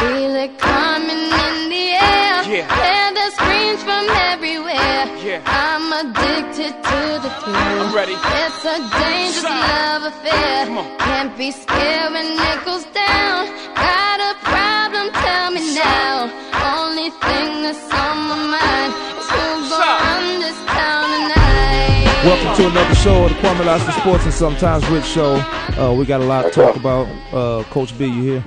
[0.00, 2.40] Feel it coming in the air.
[2.48, 2.64] Yeah.
[2.80, 5.04] Hear the screams from everywhere.
[5.20, 5.44] Yeah.
[5.44, 7.80] I'm addicted to the thrill.
[7.84, 8.16] I'm ready.
[8.16, 9.68] It's a dangerous Shout.
[9.76, 10.66] love affair.
[10.66, 10.98] Come on.
[10.98, 13.44] Can't be scared when it goes down.
[13.76, 15.12] Got a problem?
[15.20, 16.32] Tell me now.
[16.80, 19.84] Only thing that's on my mind is who's Shout.
[19.84, 22.24] gonna run this town tonight.
[22.24, 25.34] Welcome to another show of the Kwame Lassiter Sports and Sometimes Rich Show.
[25.76, 27.06] Uh, we got a lot to talk about.
[27.32, 28.44] Uh, Coach B, you here?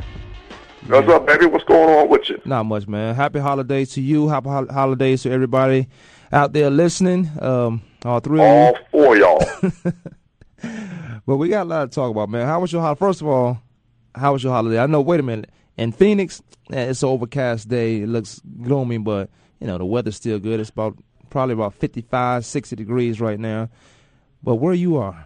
[0.88, 1.46] What's up, baby?
[1.46, 2.42] What's going on with you?
[2.45, 3.16] Not much, man.
[3.16, 4.28] Happy holidays to you.
[4.28, 5.88] Happy hol- holidays to everybody
[6.31, 7.30] out there listening.
[7.42, 8.78] Um, all three of All you.
[8.92, 9.92] four of y'all.
[11.26, 12.45] But we got a lot to talk about, man.
[12.45, 13.00] How was your holiday?
[13.00, 13.61] First of all,
[14.14, 14.78] how was your holiday?
[14.78, 15.00] I know.
[15.00, 15.50] Wait a minute.
[15.78, 16.42] In Phoenix,
[16.73, 18.02] eh, it's an overcast day.
[18.02, 19.30] It looks gloomy, but
[19.61, 20.59] you know the weather's still good.
[20.59, 20.98] It's about
[21.30, 23.70] probably about 55, 60 degrees right now.
[24.44, 25.26] But where you are,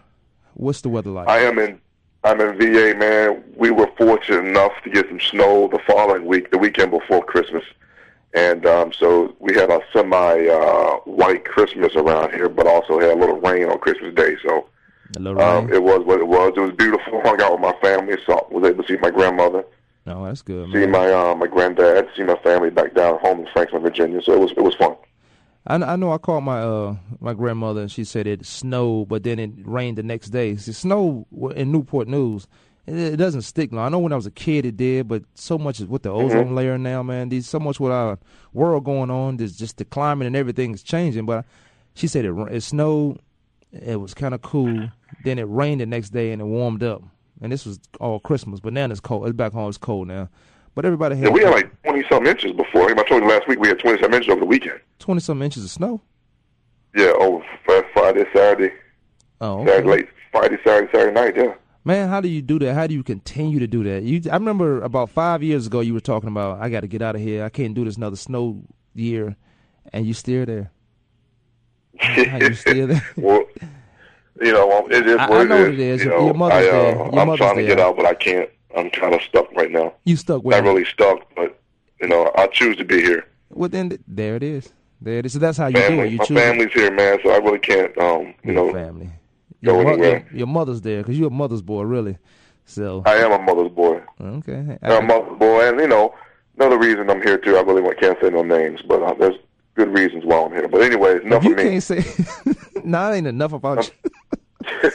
[0.54, 1.26] what's the weather like?
[1.28, 1.80] I am in
[2.24, 3.44] I'm in VA, man.
[3.56, 7.64] We were fortunate enough to get some snow the following week, the weekend before Christmas.
[8.34, 13.10] And um, so we had a semi uh, white Christmas around here, but also had
[13.10, 14.36] a little rain on Christmas Day.
[14.42, 14.66] So
[15.16, 15.74] a little um, rain.
[15.74, 16.52] it was what it was.
[16.56, 17.20] It was beautiful.
[17.22, 19.64] Hung out with my family, so was able to see my grandmother,
[20.08, 20.90] no, that's good, see man.
[20.90, 24.22] my uh, my granddad, see my family back down home in Franklin, Virginia.
[24.22, 24.96] So it was it was fun.
[25.68, 29.22] I, I know I called my uh my grandmother and she said it snowed, but
[29.22, 30.50] then it rained the next day.
[30.52, 32.48] It snow in Newport News.
[32.86, 33.84] It, it doesn't stick long.
[33.84, 36.10] I know when I was a kid it did, but so much is with the
[36.10, 37.28] ozone layer now, man.
[37.28, 38.18] These so much with our
[38.54, 39.36] world going on.
[39.36, 41.26] There's just the climate and everything is changing.
[41.26, 41.44] But
[41.94, 43.20] she said it it snowed.
[43.70, 44.90] It was kind of cool.
[45.22, 47.02] Then it rained the next day and it warmed up.
[47.42, 49.26] And this was all Christmas, but now it's cold.
[49.26, 49.68] It's back home.
[49.68, 50.30] It's cold now.
[50.74, 52.88] But everybody had Yeah, we had like twenty some inches before.
[52.90, 54.80] I told you last week we had twenty some inches over the weekend.
[54.98, 56.00] twenty some inches of snow.
[56.96, 57.44] Yeah, over
[57.92, 58.72] Friday, Saturday,
[59.40, 61.36] Oh, Saturday late Friday, Saturday, Saturday night.
[61.36, 61.54] Yeah.
[61.84, 62.74] Man, how do you do that?
[62.74, 64.02] How do you continue to do that?
[64.02, 67.02] You, I remember about five years ago you were talking about I got to get
[67.02, 67.44] out of here.
[67.44, 68.62] I can't do this another snow
[68.94, 69.36] year,
[69.92, 70.70] and you still there.
[71.98, 73.06] How you still there?
[73.16, 73.44] well,
[74.40, 75.78] you know, it is I- what I know it is.
[75.78, 76.04] it is.
[76.04, 76.94] You Your know, mother's I, uh, there.
[76.94, 78.50] Your I'm mother's trying to get out, but I can't.
[78.76, 79.94] I'm kind of stuck right now.
[80.04, 81.58] You stuck with Not really stuck, but
[82.00, 83.26] you know, I choose to be here.
[83.50, 84.72] Well, then th- there it is.
[85.00, 85.32] There it is.
[85.32, 86.10] So that's how you do it.
[86.12, 87.18] You my choose family's here, man.
[87.22, 87.96] So I really can't.
[87.98, 89.10] Um, you your know, family.
[89.60, 90.26] Your, mo- anywhere.
[90.30, 92.18] your, your mother's there because you're a mother's boy, really.
[92.64, 94.00] So I am a mother's boy.
[94.20, 94.78] okay.
[94.82, 96.14] I'm a mother's boy, and you know,
[96.58, 97.56] another reason I'm here too.
[97.56, 99.36] I really can't say no names, but uh, there's
[99.74, 100.68] good reasons why I'm here.
[100.68, 101.62] But anyways, enough you of me.
[101.64, 102.04] can't say,
[102.84, 104.10] no, ain't enough about you.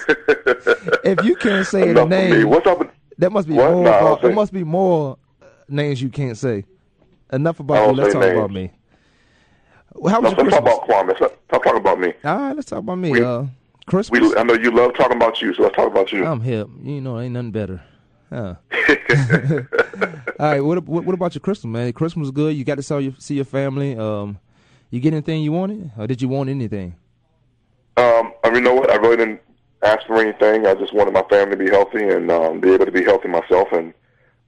[1.03, 2.94] if you can't say enough the name, What's up?
[3.23, 3.72] That must be What?
[3.72, 3.84] more.
[3.85, 5.17] No, about, there must be more
[5.69, 6.66] names you can't say.
[7.31, 7.94] Enough about you.
[7.95, 8.38] Let's talk names.
[8.38, 8.72] about me.
[10.09, 10.73] How was Let's your talk Christmas?
[10.88, 11.19] about Kwame.
[11.22, 12.13] Let's talking about me.
[12.25, 13.12] All right, let's talk about me.
[13.12, 13.44] We- uh,
[13.85, 14.19] Christmas.
[14.19, 16.25] We, I know you love talking about you, so let's talk about you.
[16.25, 16.67] I'm hip.
[16.81, 17.81] You know, ain't nothing better.
[18.29, 18.56] Huh.
[20.39, 20.59] All right.
[20.62, 21.94] What, what what about your Christmas, man?
[21.94, 22.57] Christmas was good.
[22.57, 23.97] You got to see your see your family.
[23.97, 24.38] Um,
[24.89, 26.95] you get anything you wanted, or did you want anything?
[27.95, 28.91] Um, I mean, you know what?
[28.91, 29.41] I really didn't
[29.83, 30.66] ask for anything.
[30.66, 33.27] I just wanted my family to be healthy and um, be able to be healthy
[33.27, 33.94] myself, and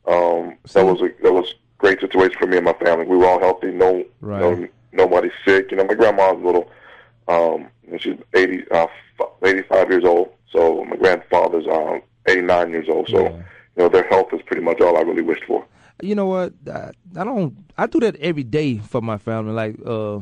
[0.07, 3.06] um, So- that was a that was great situation for me and my family.
[3.06, 3.72] We were all healthy.
[3.72, 4.40] No, Right.
[4.41, 5.72] no nobody sick.
[5.72, 6.69] You know, my grandma's a little.
[7.28, 8.88] Um, and she's 80, uh,
[9.44, 10.29] 85 years old.
[10.51, 13.09] So my grandfather's um, 89 years old.
[13.09, 13.29] So Yeah.
[13.75, 15.66] you know, their health is pretty much all I really wished for.
[16.02, 16.53] You know what?
[16.72, 17.56] I, I don't.
[17.78, 20.17] I do that every day for my family, like uh,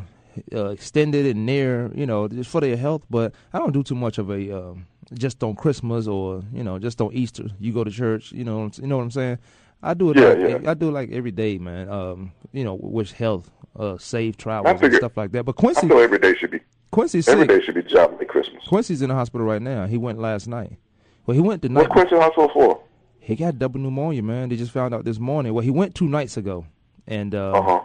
[0.56, 1.92] uh, extended and near.
[1.94, 3.04] You know, just for their health.
[3.10, 6.80] But I don't do too much of a um, just on Christmas or you know
[6.80, 7.46] just on Easter.
[7.60, 8.32] You go to church.
[8.32, 8.70] You know.
[8.76, 9.38] You know what I'm saying?
[9.82, 10.18] I do it.
[10.18, 10.72] Yeah, like, yeah.
[10.72, 11.90] I do it like every day, man.
[11.90, 15.44] Um, you know, wish health, uh, safe travels and stuff like that.
[15.44, 16.60] But I Quincy, feel every day should be
[16.92, 17.50] Quincy's every sick.
[17.60, 18.64] day should be job like Christmas.
[18.68, 19.86] Quincy's in the hospital right now.
[19.86, 20.78] He went last night.
[21.26, 21.90] Well, he went the What.
[21.90, 22.82] Quincy Hospital for?
[23.20, 24.50] He got double pneumonia, man.
[24.50, 25.54] They just found out this morning.
[25.54, 26.66] Well, he went two nights ago,
[27.08, 27.82] and uh, Uh huh.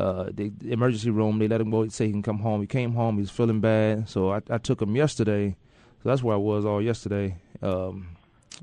[0.00, 1.38] uh, the, emergency room.
[1.38, 1.86] They let him go.
[1.88, 2.60] Say he can come home.
[2.62, 3.18] He came home.
[3.18, 4.08] He's feeling bad.
[4.08, 5.56] So I, I took him yesterday.
[6.04, 7.34] So that's where I was all yesterday.
[7.62, 8.08] Um,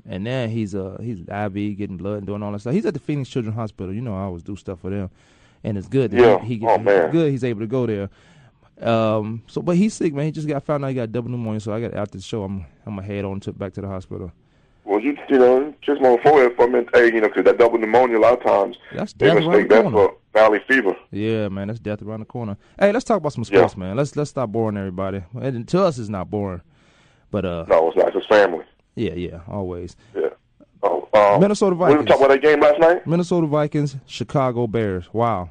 [0.08, 2.72] and now he's uh he's IV getting blood and doing all that stuff.
[2.72, 3.92] He's at the Phoenix Children's Hospital.
[3.92, 5.10] You know I always do stuff for them,
[5.64, 6.12] and it's good.
[6.12, 6.38] that Yeah.
[6.38, 7.10] He, he, Oh, man.
[7.10, 7.30] good.
[7.32, 8.08] He's able to go there.
[8.80, 9.42] Um.
[9.48, 10.24] So, but he's sick, man.
[10.26, 11.60] He just got found out he got double pneumonia.
[11.60, 13.88] So I got after the show, I'm I'm gonna head on to back to the
[13.88, 14.32] hospital.
[14.84, 16.88] Well, you you know, kiss my forehead for a minute.
[16.94, 19.90] Hey, you know, 'cause that double pneumonia a lot of times That's they mistake that
[19.90, 20.96] for valley fever.
[21.12, 22.56] Yeah, man, that's death around the corner.
[22.78, 23.80] Hey, let's talk about some sports, Yeah.
[23.80, 23.96] man.
[23.96, 25.22] Let's let's stop boring everybody.
[25.40, 26.62] And to us, it's not boring,
[27.32, 28.06] but uh, No, it's not.
[28.08, 28.64] It's his family.
[28.94, 29.96] yeah, yeah, always.
[30.14, 30.28] Yeah.
[30.84, 31.94] Oh, um, Minnesota Vikings.
[31.98, 33.06] We were talking about that game last night.
[33.06, 35.12] Minnesota Vikings, Chicago Bears.
[35.12, 35.50] Wow,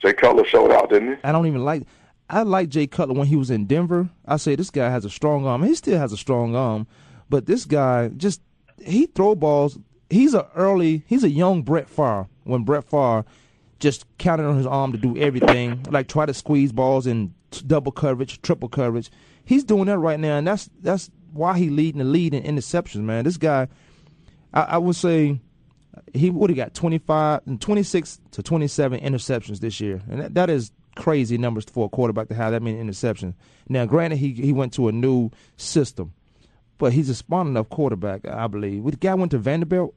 [0.00, 1.14] Jay Cutler showed out, didn't he?
[1.24, 1.82] I don't even like.
[2.30, 4.08] I like Jay Cutler when he was in Denver.
[4.26, 5.62] I say this guy has a strong arm.
[5.62, 6.86] He still has a strong arm,
[7.30, 8.40] but this guy just
[8.82, 9.78] he throw balls.
[10.10, 11.04] He's a early.
[11.06, 12.28] He's a young Brett Favre.
[12.44, 13.24] When Brett Favre
[13.78, 17.32] just counted on his arm to do everything, like try to squeeze balls in
[17.66, 19.10] double coverage, triple coverage.
[19.48, 23.00] He's doing that right now, and that's that's why he leading the lead in interceptions.
[23.00, 23.66] Man, this guy,
[24.52, 25.40] I, I would say
[26.12, 30.02] he would have got 25 and 26 to 27 interceptions this year.
[30.10, 33.32] And that, that is crazy numbers for a quarterback to have that many interceptions.
[33.70, 36.12] Now, granted, he he went to a new system,
[36.76, 38.84] but he's a smart enough quarterback, I believe.
[38.84, 39.94] The guy went to Vanderbilt,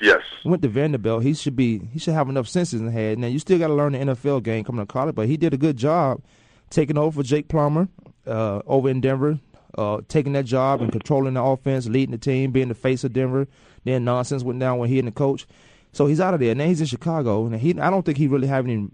[0.00, 0.22] Yes.
[0.44, 1.24] went to Vanderbilt.
[1.24, 3.18] He should be he should have enough senses in the head.
[3.18, 5.52] Now, you still got to learn the NFL game coming to college, but he did
[5.54, 6.22] a good job
[6.70, 7.88] taking over for Jake Plummer
[8.26, 9.38] uh, over in Denver,
[9.76, 13.12] uh, taking that job and controlling the offense, leading the team, being the face of
[13.12, 13.46] Denver.
[13.84, 15.46] Then nonsense went down when he and the coach.
[15.92, 16.54] So he's out of there.
[16.54, 18.88] Now he's in Chicago, and he I don't think he really have any.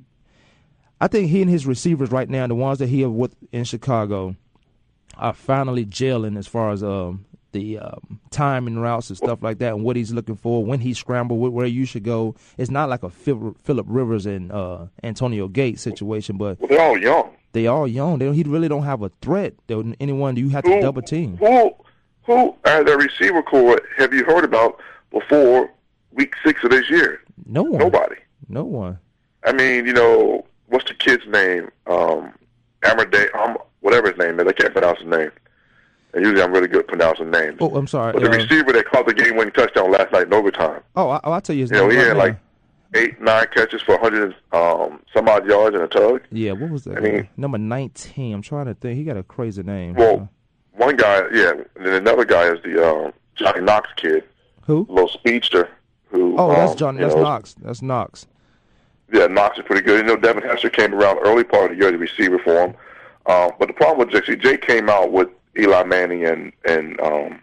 [1.01, 3.65] I think he and his receivers right now, the ones that he have with in
[3.65, 4.37] Chicago,
[5.17, 9.73] are finally gelling as far as um, the um, timing routes and stuff like that,
[9.75, 12.35] and what he's looking for when he scrambled, wh- where you should go.
[12.59, 16.99] It's not like a Philip Rivers and uh, Antonio Gates situation, but Well, they're all
[16.99, 17.31] young.
[17.53, 18.19] They all young.
[18.19, 19.55] They don't, he really don't have a threat.
[19.67, 21.37] That anyone you have to Who- double team.
[21.39, 21.75] Who,
[22.25, 24.81] who are the receiver core have you heard about
[25.11, 25.71] before
[26.13, 27.21] week six of this year?
[27.47, 27.79] No one.
[27.81, 28.17] Nobody.
[28.49, 28.99] No one.
[29.45, 31.71] I mean, you know, what's the kid's name?
[31.87, 32.33] Um,
[32.85, 34.47] Amade, um, whatever his name is.
[34.47, 35.31] I can't pronounce his name.
[36.13, 37.59] And usually I'm really good at pronouncing names.
[37.61, 38.13] Oh, I'm sorry.
[38.13, 40.83] But the uh, receiver that caught the game-winning touchdown last night in overtime.
[40.97, 42.23] oh, I, I'll tell you his You know, name he right had now.
[42.25, 42.37] like
[42.95, 46.23] eight, nine catches for 100 um, some odd yards and a tug.
[46.33, 46.99] Yeah, what was that?
[46.99, 48.35] I mean- number nineteen.
[48.35, 48.97] I'm trying to think.
[48.99, 49.95] He got a crazy name.
[49.95, 50.29] Well,
[50.73, 54.25] one guy, yeah, and then another guy is the uh, Johnny Knox kid,
[54.63, 54.87] who?
[54.89, 55.69] little speedster.
[56.11, 56.37] Who?
[56.39, 56.95] Oh, that's um, John.
[56.97, 57.55] you That's know, Knox.
[57.63, 58.27] That's Knox.
[59.13, 59.99] Yeah, Knox is pretty good.
[59.99, 62.75] You know, Devin Hester came around early part of the year, the receiver for him.
[63.27, 65.29] Uh, but the problem with Jake, see, Jake came out with
[65.59, 67.41] Eli Manning and and um,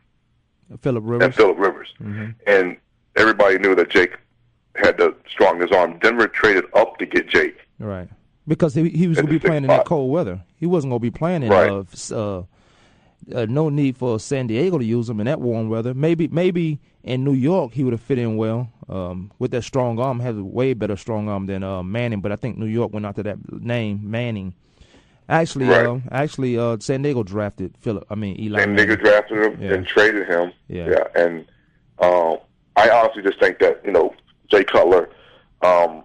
[0.82, 1.26] Philip Rivers.
[1.26, 2.36] and Philip Rivers, Mhm.
[2.46, 2.78] and
[3.16, 4.18] everybody knew that Jake
[4.78, 5.98] had the strongest arm.
[6.00, 7.58] Denver traded up to get Jake.
[7.80, 8.10] Right.
[8.48, 10.42] Because he, he was going to be playing in that cold weather.
[10.56, 11.70] He wasn't going to be playing in Right.
[11.70, 11.84] uh,
[12.16, 12.44] uh,
[13.36, 15.94] uh, no need for San Diego to use him in that warm weather.
[15.94, 20.00] Maybe maybe in New York he would have fit in well um, with that strong
[20.00, 20.20] arm.
[20.22, 23.06] Has a way better strong arm than uh, Manning, but I think New York went
[23.06, 24.54] after that name Manning.
[25.30, 25.86] Actually, Right.
[25.86, 28.06] uh, actually, uh, San Diego drafted Philip.
[28.10, 28.62] I mean Eli.
[28.62, 28.96] and Manning.
[28.96, 29.74] drafted him Yeah.
[29.74, 30.54] and traded him.
[30.70, 31.04] Yeah.
[31.16, 31.46] and
[32.00, 32.38] um,
[32.78, 34.14] I honestly just think that you know
[34.50, 35.10] Jay Cutler,
[35.62, 36.04] um,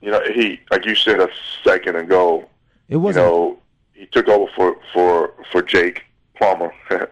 [0.00, 1.28] you know he like you said a
[1.64, 2.48] second ago,
[2.88, 3.26] It you wasn't.
[3.26, 3.58] know
[3.92, 6.04] he took over for for for Jake
[6.36, 6.72] Plummer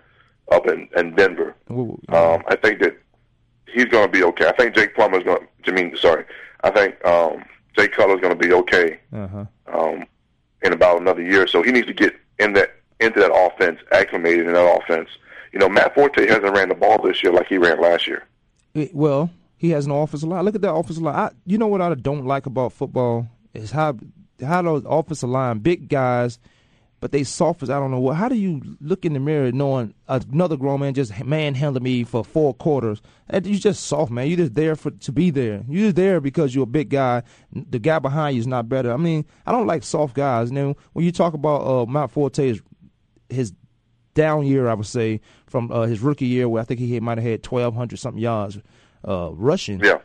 [0.52, 1.54] up in, in Denver.
[1.68, 2.96] Um, I think that
[3.72, 4.46] he's going to be okay.
[4.46, 5.46] I think Jake Plummer's going.
[5.64, 6.24] to I mean, sorry,
[6.62, 7.44] I think um,
[7.76, 9.44] Jay Cutler's going to be okay uh-huh.
[9.72, 10.04] um,
[10.62, 11.46] in about another year.
[11.46, 15.08] So he needs to get in that into that offense, acclimated in that offense.
[15.52, 18.24] You know, Matt Forte hasn't ran the ball this year like he ran last year.
[18.74, 20.44] It- well, he has an offensive line.
[20.44, 21.14] Look at that offensive line.
[21.14, 23.96] I, you know what I don't like about football is how
[24.44, 26.38] how those offensive line, big guys,
[27.00, 28.16] but they soft as I don't know what.
[28.16, 32.22] How do you look in the mirror knowing another grown man just manhandled me for
[32.22, 33.00] four quarters?
[33.32, 34.28] You just soft, man.
[34.28, 35.64] You just there for to be there.
[35.68, 37.22] You just there because you're a big guy.
[37.52, 38.92] The guy behind you is not better.
[38.92, 40.48] I mean, I don't like soft guys.
[40.48, 42.60] And then when you talk about uh, Matt Forte's
[43.28, 43.52] his
[44.14, 47.18] down year, I would say, from uh, his rookie year, where I think he might
[47.18, 48.58] have had twelve hundred something yards
[49.06, 49.80] uh, rushing.
[49.80, 49.98] Yeah,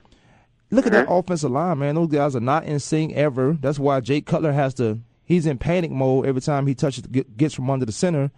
[0.70, 1.96] Look at that offensive line, man.
[1.96, 3.58] Those guys are not in sync ever.
[3.60, 5.00] That's why Jake Cutler has to.
[5.26, 8.32] He's in panic mode every time he touches gets from under the center.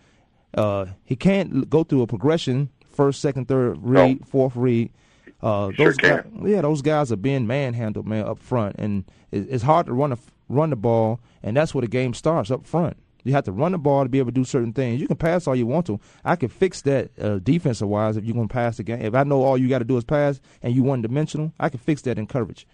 [0.53, 4.91] Uh, he can't go through a progression: first, second, third read, fourth read.
[5.41, 9.03] Uh, He sure those guys, yeah, those guys are being manhandled, man, up front, and
[9.31, 10.17] it's hard to run a,
[10.49, 12.95] run the ball, and that's where the game starts up front.
[13.23, 14.99] You have to run the ball to be able to do certain things.
[15.01, 15.99] You can pass all you want to.
[16.25, 19.01] I can fix that uh, defensive wise if you're going to pass the game.
[19.01, 21.69] If I know all you got to do is pass and you one dimensional, I
[21.69, 22.67] can fix that in coverage.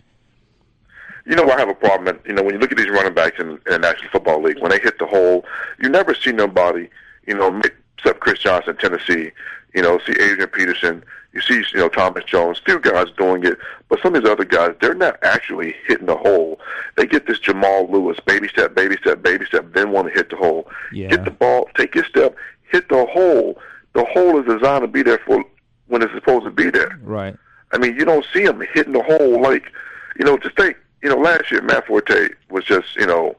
[1.25, 2.19] you know I have a problem.
[2.25, 4.59] You know when you look at these running backs in, in the National Football League,
[4.59, 5.45] when they hit the hole,
[5.81, 6.89] you never see nobody.
[7.27, 7.61] You know,
[7.99, 9.31] except Chris Johnson, Tennessee.
[9.73, 11.03] You know, see Adrian Peterson.
[11.33, 12.59] You see, you know, Thomas Jones.
[12.65, 16.15] Few guys doing it, but some of these other guys, they're not actually hitting the
[16.15, 16.59] hole.
[16.97, 20.31] They get this Jamal Lewis, baby step, baby step, baby step, then want to hit
[20.31, 20.67] the hole.
[20.91, 21.09] Yeah.
[21.09, 23.59] Get the ball, take your step, hit the hole.
[23.93, 25.43] the hole is designed to be there for
[25.87, 26.99] when it's supposed to be there.
[27.03, 27.35] Right.
[27.71, 29.71] I mean, you don't see him hitting the hole like,
[30.17, 33.35] you know, just think, you know, last year Matt Forte was just, you know,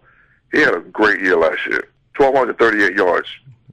[0.52, 1.88] he had a great year last year.
[2.16, 3.28] 1,238 yards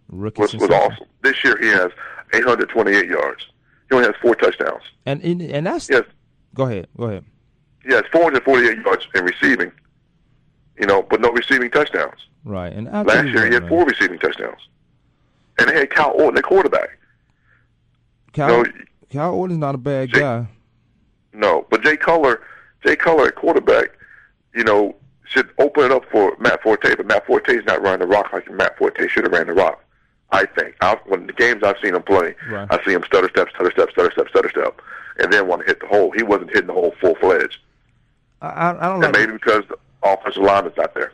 [0.10, 1.06] Rookie was, was awesome.
[1.22, 1.92] This year he has
[2.34, 3.46] 828 yards.
[3.90, 4.84] He only has four touchdowns.
[5.06, 6.04] And and, and that's has,
[6.54, 7.24] go ahead, go ahead.
[7.86, 9.72] he has 448 yards in receiving,
[10.80, 12.28] you know, but no receiving touchdowns.
[12.44, 12.72] Right.
[12.74, 13.70] And I'll Last year he had man.
[13.70, 14.60] four receiving touchdowns.
[15.60, 16.98] And they had Kyle Orton, the quarterback.
[18.34, 18.72] Kyle, no,
[19.12, 20.48] Kyle Orton's not a bad Jake- guy.
[21.34, 22.42] No, but Jay Cutler,
[22.86, 23.90] Jay Cutler at quarterback,
[24.56, 24.96] you know,
[25.30, 26.96] should open it up for Matt Forte.
[26.96, 29.84] But Matt Forte's not running the rock like Matt Forte should have ran the rock.
[30.32, 30.76] I think.
[30.82, 32.68] I, when the games I've seen him play, Right.
[32.70, 34.82] I see him stutter step, stutter step, stutter step, stutter step,
[35.20, 36.12] and then want to hit the hole.
[36.12, 37.58] He wasn't hitting the hole full fledged,
[38.42, 39.08] I, I, don't know.
[39.08, 41.12] and maybe because the offensive lineman's not there.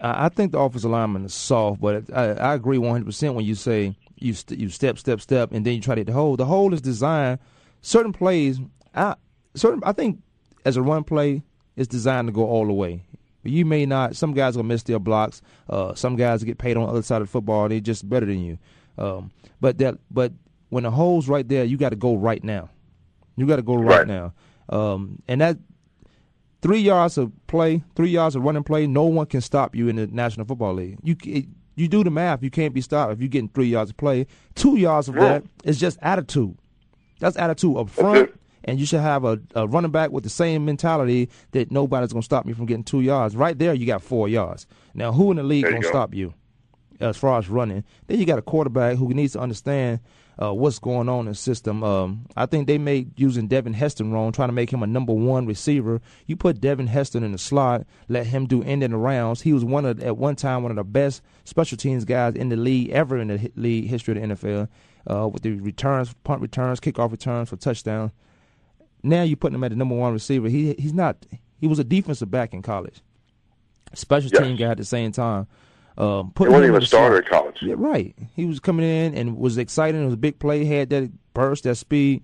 [0.00, 3.44] I I think the offensive lineman is soft, but I, I agree 100 percent when
[3.44, 6.12] you say you st- you step step step and then you try to hit the
[6.12, 6.36] hole.
[6.36, 7.38] The hole is designed
[7.82, 8.60] certain plays.
[8.94, 9.14] I
[9.54, 10.20] certain I think
[10.64, 11.42] as a run play,
[11.76, 13.02] it's designed to go all the way.
[13.44, 14.16] You may not.
[14.16, 15.42] Some guys gonna miss their blocks.
[15.68, 17.68] Uh, some guys get paid on the other side of the football.
[17.68, 18.58] They're just better than you.
[18.98, 19.30] Um,
[19.60, 20.32] but that but
[20.68, 22.70] when the hole's right there, you got to go right now.
[23.36, 24.06] You got to go right, Right.
[24.06, 24.32] now.
[24.68, 25.58] Um, and that
[26.60, 29.96] three yards of play, three yards of running play, no one can stop you in
[29.96, 30.98] the National Football League.
[31.02, 33.90] You it, you do the math, you can't be stopped if you're getting three yards
[33.90, 34.26] of play.
[34.54, 35.20] Two yards of Yeah.
[35.22, 36.56] that is just attitude.
[37.18, 38.30] That's attitude up front.
[38.64, 42.22] And you should have a, a running back with the same mentality that nobody's gonna
[42.22, 43.36] stop me from getting two yards.
[43.36, 44.66] Right there, you got four yards.
[44.94, 46.34] Now, who in the league There gonna stop you
[47.00, 47.84] as far as running?
[48.06, 50.00] Then you got a quarterback who needs to understand
[50.40, 51.82] uh, what's going on in the system.
[51.84, 55.12] Um, I think they made using Devin Hester wrong, trying to make him a number
[55.12, 56.00] one receiver.
[56.26, 59.42] You put Devin Hester in the slot, let him do end and rounds.
[59.42, 62.48] He was one of at one time one of the best special teams guys in
[62.48, 64.68] the league ever in the league history of the NFL.
[65.10, 68.12] Uh, with the returns, punt returns, kickoff returns for touchdowns.
[69.02, 70.48] Now you're putting him at the number one receiver.
[70.48, 71.16] He he's not.
[71.60, 73.00] He was a defensive back in college,
[73.94, 74.42] special Yes.
[74.42, 75.46] team guy at the same time.
[75.98, 77.56] Um, He wasn't even a starter at college.
[77.60, 78.16] yeah, right.
[78.34, 80.00] He was coming in and was exciting.
[80.02, 80.64] It was a big play.
[80.64, 82.22] Had that burst, that speed.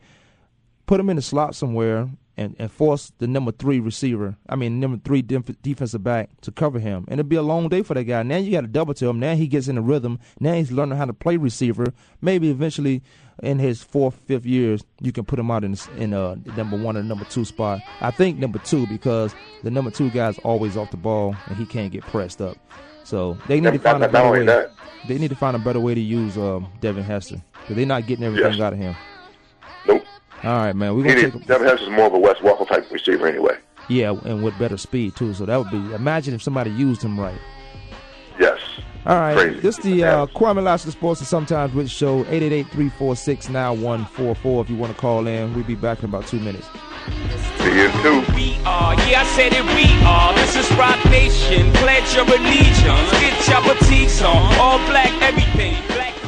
[0.87, 4.37] Put him in the slot somewhere and, and force the number three receiver.
[4.49, 7.05] I mean, number three def- defensive back to cover him.
[7.09, 8.23] And it'd be a long day for that guy.
[8.23, 9.19] Now you got to double to him.
[9.21, 10.19] Now he gets in the rhythm.
[10.41, 11.93] Now he's learning how to play receiver.
[12.23, 13.03] Maybe eventually,
[13.43, 16.97] in his fourth, fifth years, you can put him out in in uh, number one
[16.97, 17.81] or number two spot.
[18.01, 21.67] I think number two because the number two guy's always off the ball and he
[21.67, 22.57] can't get pressed up.
[23.05, 24.45] So they need to find a better way.
[24.45, 24.73] that.
[25.07, 28.07] They need to find a better way to use um, Devin Hester because they're not
[28.07, 28.61] getting everything Yes.
[28.61, 28.95] out of him.
[29.87, 30.05] Nope.
[30.45, 30.95] All right, man.
[30.97, 33.27] We're He gonna need, take Devin Hester is more of a Wes Welker type receiver
[33.27, 33.57] anyway.
[33.89, 35.33] yeah, and with better speed too.
[35.35, 37.39] So that would be imagine if somebody used him right.
[38.39, 38.61] Yes.
[39.07, 39.61] All right, Crazy.
[39.61, 40.35] this is the uh, Yes.
[40.37, 42.25] Kwame Lassiter Sports and Sometimes Rich Show.
[42.25, 46.69] 888-346-9144 If you want to call in, we'll be back in about two minutes.
[47.59, 48.23] See you too.
[48.35, 50.35] We are, yeah, I said it, we are.
[50.35, 51.73] This is Roc Nation.
[51.75, 53.11] Pledge your allegiance.
[53.19, 54.55] Get your boutiques on.
[54.61, 55.75] All black, everything.
[55.89, 56.28] Black cards, black cards.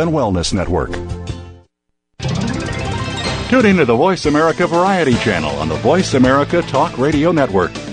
[0.01, 0.91] and Wellness Network.
[3.49, 7.71] Tune to the Voice America Variety channel on the Voice America Talk Radio Network.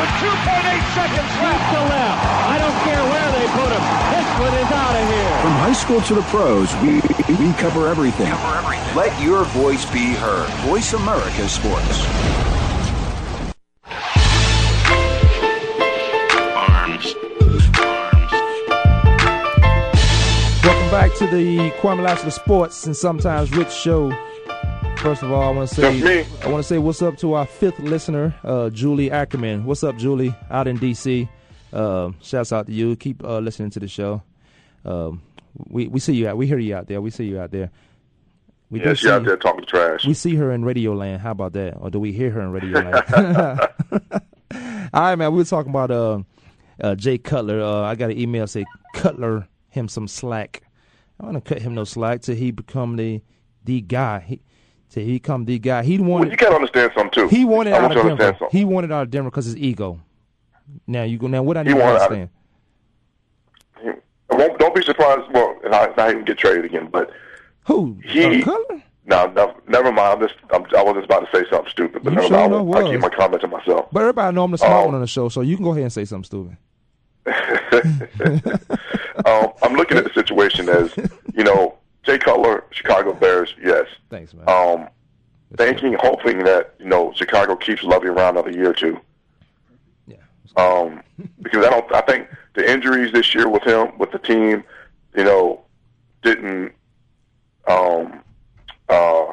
[0.00, 1.74] With 2.8 seconds left.
[1.74, 2.24] to left.
[2.48, 3.84] I don't care where they put him.
[4.08, 5.40] This one is out of here.
[5.42, 7.02] From high school to the pros, we,
[7.36, 8.32] we cover everything.
[8.96, 10.48] Let your voice be heard.
[10.64, 12.06] Voice America Sports.
[16.56, 17.14] Arms.
[20.64, 24.10] Welcome back to the Kwame Lassiter Sports and Sometimes Rich show.
[25.00, 27.46] First of all, I want to say I want to say what's up to our
[27.46, 29.64] fifth listener, uh, Julie Ackerman.
[29.64, 30.34] What's up, Julie?
[30.50, 31.26] Out in D.C.
[31.72, 32.96] Uh, shouts out to you.
[32.96, 34.22] Keep uh, listening to the show.
[34.84, 35.22] Um,
[35.68, 36.36] we we see you out.
[36.36, 37.00] We hear you out there.
[37.00, 37.70] We see you out there.
[38.68, 40.04] We Yeah, she out there talking trash.
[40.04, 41.22] We see her in Radio Land.
[41.22, 41.78] How about that?
[41.78, 43.60] Or do we hear her in Radio Land?
[44.92, 45.32] All right, man.
[45.32, 46.22] We were talking about uh,
[46.78, 47.62] uh, Jay Cutler.
[47.62, 50.62] Uh, I got an email say Cutler him some slack.
[51.18, 53.22] I want to cut him no slack till he become the
[53.64, 54.20] the guy.
[54.20, 54.40] He,
[54.90, 55.82] till he become the guy.
[55.82, 57.28] He Well, wanted you got to understand something too.
[57.28, 58.10] he wanted I out of you Denver.
[58.10, 58.58] understand something.
[58.58, 60.00] He wanted out of Denver because his ego.
[60.86, 61.26] Now you go.
[61.26, 62.28] Now what I need to out of- understand.
[64.32, 65.30] I won't, don't be surprised.
[65.32, 67.10] Well, and I, I even get traded again, but
[67.66, 67.98] Who?
[68.04, 68.44] He-
[69.06, 70.22] no, no, never mind.
[70.22, 72.48] I'm just, I'm, I was just about to say something stupid, but You never sure
[72.48, 72.66] mind.
[72.68, 72.84] was.
[72.84, 73.86] I'll keep my comment to myself.
[73.90, 74.86] But everybody know I'm the smart Oh.
[74.86, 76.56] one on the show, so you can go ahead and say something stupid.
[79.26, 80.94] um, I'm looking at the situation as,
[81.34, 81.76] you know,
[82.10, 83.86] Jay Cutler, Chicago Bears, yes.
[84.10, 84.48] Thanks, man.
[84.48, 84.88] Um,
[85.56, 88.98] thinking, hoping that you know Chicago keeps Lovie around another year or two.
[90.08, 90.16] Yeah.
[90.56, 91.02] Um,
[91.42, 94.64] because I don't, I think the injuries this year with him, with the team,
[95.16, 95.60] you know,
[96.22, 96.72] didn't
[97.68, 98.20] um,
[98.88, 99.26] uh,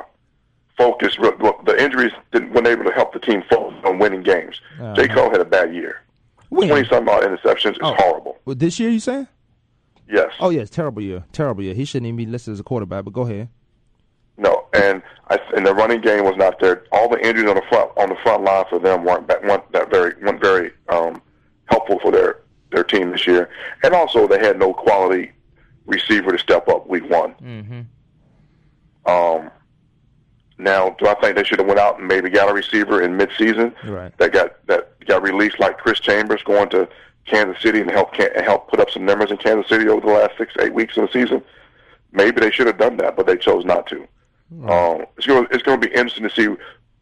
[0.77, 1.17] focus.
[1.17, 4.61] well, The injuries didn't weren't able to help the team focus on winning games.
[4.79, 4.93] Uh-huh.
[4.93, 5.07] J.
[5.07, 6.03] Cole had a bad year.
[6.49, 6.67] When?
[6.69, 7.95] Twenty some odd interceptions is Oh.
[7.97, 8.37] horrible.
[8.45, 9.27] Well, this year you saying?
[10.09, 10.31] Yes.
[10.39, 11.23] Oh yeah, it's terrible year.
[11.33, 11.73] Terrible year.
[11.73, 13.03] He shouldn't even be listed as a quarterback.
[13.03, 13.49] But go ahead.
[14.37, 16.83] No, and I, and the running game was not there.
[16.91, 19.69] All the injuries on the front on the front line for them weren't that weren't
[19.73, 21.21] that very weren't very um,
[21.65, 22.39] helpful for their
[22.71, 23.49] their team this year.
[23.83, 25.31] And also, they had no quality
[25.85, 27.33] receiver to step up week one.
[27.41, 27.81] Mm-hmm.
[29.11, 29.49] Um,
[30.57, 33.17] now, do I think they should have went out and maybe got a receiver in
[33.17, 34.15] midseason Right.
[34.17, 36.87] that got that got released like Chris Chambers going to
[37.27, 40.37] Kansas City and help help put up some numbers in Kansas City over the last
[40.37, 41.43] six eight weeks of the season?
[42.11, 44.07] Maybe they should have done that, but they chose not to.
[44.69, 46.47] Um, it's going it's going to be interesting to see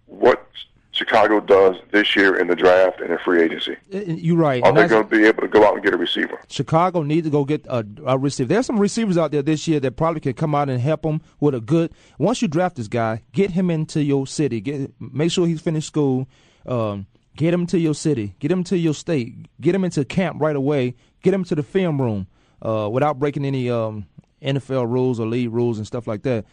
[0.07, 0.47] what
[0.95, 3.75] Chicago does this year in the draft and in free agency.
[3.89, 4.63] You're right.
[4.63, 6.39] Are they going to be able to go out and get a receiver?
[6.47, 8.47] Chicago needs to go get a, a receiver.
[8.47, 11.21] There's some receivers out there this year that probably could come out and help them
[11.41, 11.91] with a good.
[12.17, 14.61] Once you draft this guy, get him into your city.
[14.61, 16.27] Get make sure he's finished school.
[16.65, 18.35] Um, get him to your city.
[18.39, 19.47] Get him to your state.
[19.61, 20.95] Get him into camp right away.
[21.23, 22.27] Get him to the film room
[22.61, 24.05] uh, without breaking any um,
[24.41, 26.45] NFL rules or league rules and stuff like that.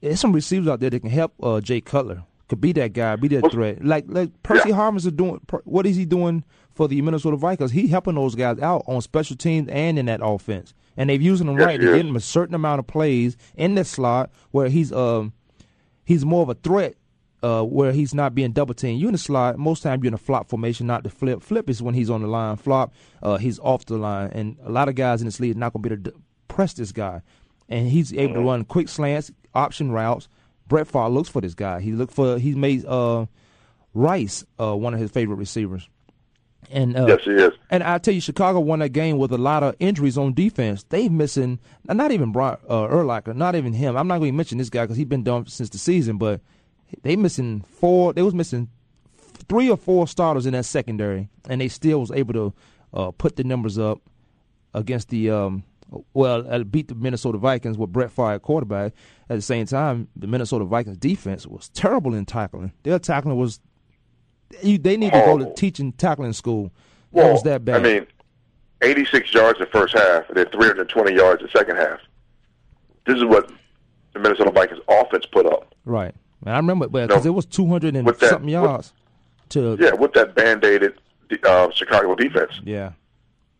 [0.00, 2.24] There's some receivers out there that can help uh, Jay Cutler.
[2.48, 3.84] Could be that guy, be that threat.
[3.84, 4.74] Like like Percy Yeah.
[4.74, 5.40] Harvin's is doing.
[5.64, 6.42] What is he doing
[6.74, 7.70] for the Minnesota Vikings?
[7.70, 11.46] He helping those guys out on special teams and in that offense, and they've using
[11.46, 11.96] him Yes, right he to is.
[11.98, 15.32] get him a certain amount of plays in the slot where he's um
[16.04, 16.96] he's more of a threat.
[17.42, 19.00] Uh, where he's not being double teamed.
[19.00, 21.42] You in the slot, most time you're in a flop formation, not the flip.
[21.42, 22.56] Flip is when he's on the line.
[22.56, 25.58] Flop, uh, he's off the line, and a lot of guys in this league are
[25.58, 27.22] not going to be able to press this guy.
[27.70, 28.42] And he's able Mm-hmm.
[28.42, 30.28] to run quick slants, option routes.
[30.68, 31.80] Brett Favre looks for this guy.
[31.80, 32.38] He looked for.
[32.38, 33.24] He's made uh,
[33.94, 35.88] Rice uh, one of his favorite receivers.
[36.70, 37.52] And uh, yes, he is.
[37.70, 40.84] and I tell you, Chicago won that game with a lot of injuries on defense.
[40.90, 43.96] They missing not even Brian uh, Urlacher, not even him.
[43.96, 46.40] I'm not going to mention this guy because he's been done since the season, but
[47.02, 48.12] they missing four.
[48.12, 48.68] They was missing
[49.48, 52.54] three or four starters in that secondary, and they still was able to
[52.94, 54.00] uh, put the numbers up
[54.74, 55.64] against the um,
[56.12, 58.92] well, uh, beat the Minnesota Vikings with Brett Favre quarterback.
[59.28, 62.72] At the same time, the Minnesota Vikings defense was terrible in tackling.
[62.82, 63.60] Their tackling was
[64.62, 66.72] you, they need to go to teaching tackling school.
[67.12, 67.76] Well, it was that bad.
[67.76, 68.06] I mean,
[68.82, 72.00] 86 yards the first half, and then 320 yards the second half.
[73.06, 73.50] This is what
[74.12, 75.74] the Minnesota Vikings offense put up.
[75.84, 76.14] right.
[76.44, 77.30] And I remember because No.
[77.30, 78.92] it was two hundred and With that- something with- yards
[79.50, 80.94] to Yeah, with that band-aided
[81.44, 82.60] uh, Chicago defense.
[82.64, 82.92] Yeah,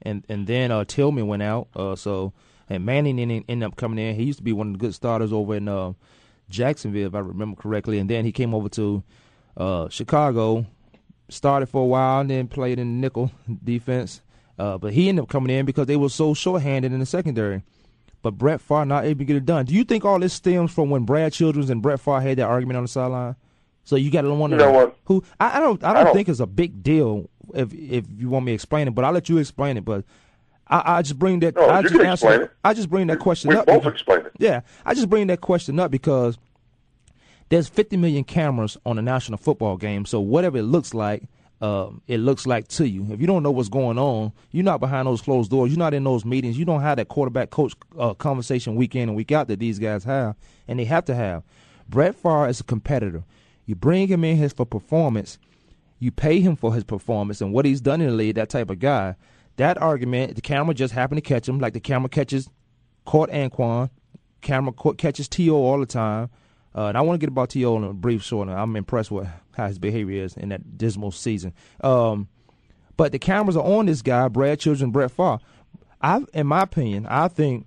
[0.03, 1.69] and and then uh, Tillman went out.
[1.75, 2.33] Uh, so
[2.69, 4.15] and Manning ended, ended up coming in.
[4.15, 5.93] He used to be one of the good starters over in uh,
[6.49, 7.99] Jacksonville, if I remember correctly.
[7.99, 9.03] And then he came over to
[9.57, 10.65] Uh, Chicago
[11.29, 13.31] started for a while and then played in nickel
[13.65, 14.23] defense.
[14.59, 17.63] Uh, but he ended up coming in because they were so short-handed in the secondary.
[18.23, 19.65] But Brett Favre not able to get it done.
[19.65, 22.47] Do you think all this stems from when Brad Childress and Brett Favre had that
[22.49, 23.35] argument on the sideline?
[23.85, 24.97] So you got to wonder You know what?
[25.05, 28.05] who I, I don't I don't I don't- think it's a big deal if if
[28.17, 29.85] you want me to explain it, but I'll let you explain it.
[29.87, 30.05] But
[30.69, 32.51] I, I just bring that No, I just answer it.
[32.63, 33.67] I just bring that question We up.
[33.67, 34.33] both because- explain it.
[34.39, 36.37] yeah, I just bring that question up because
[37.49, 40.05] there's 50 million cameras on a national football game.
[40.05, 41.25] So whatever it looks like,
[41.61, 43.07] um, it looks like to you.
[43.11, 45.71] If you don't know what's going on, you're not behind those closed doors.
[45.71, 46.59] You're not in those meetings.
[46.59, 49.79] You don't have that quarterback coach uh, conversation week in and week out that these
[49.79, 51.43] guys have, and they have to have.
[51.89, 53.25] Brett Favre is a competitor.
[53.67, 55.39] You bring him in here for performance.
[55.99, 58.37] You pay him for his performance and what he's done in the league.
[58.37, 59.17] That type of guy.
[59.57, 62.49] That argument, the camera just happened to catch him, like the camera catches
[63.05, 63.91] caught Anquan.
[64.41, 65.55] Camera caught, catches T.O.
[65.55, 66.31] all the time.
[66.75, 67.77] Uh, and I want to get about T.O.
[67.77, 68.49] in a brief short.
[68.49, 71.53] I'm impressed with how his behavior is in that dismal season.
[71.83, 72.29] Um,
[72.97, 75.39] but the cameras are on this guy, Brad Childress, Brett Favre.
[76.01, 77.67] I, in my opinion, I think,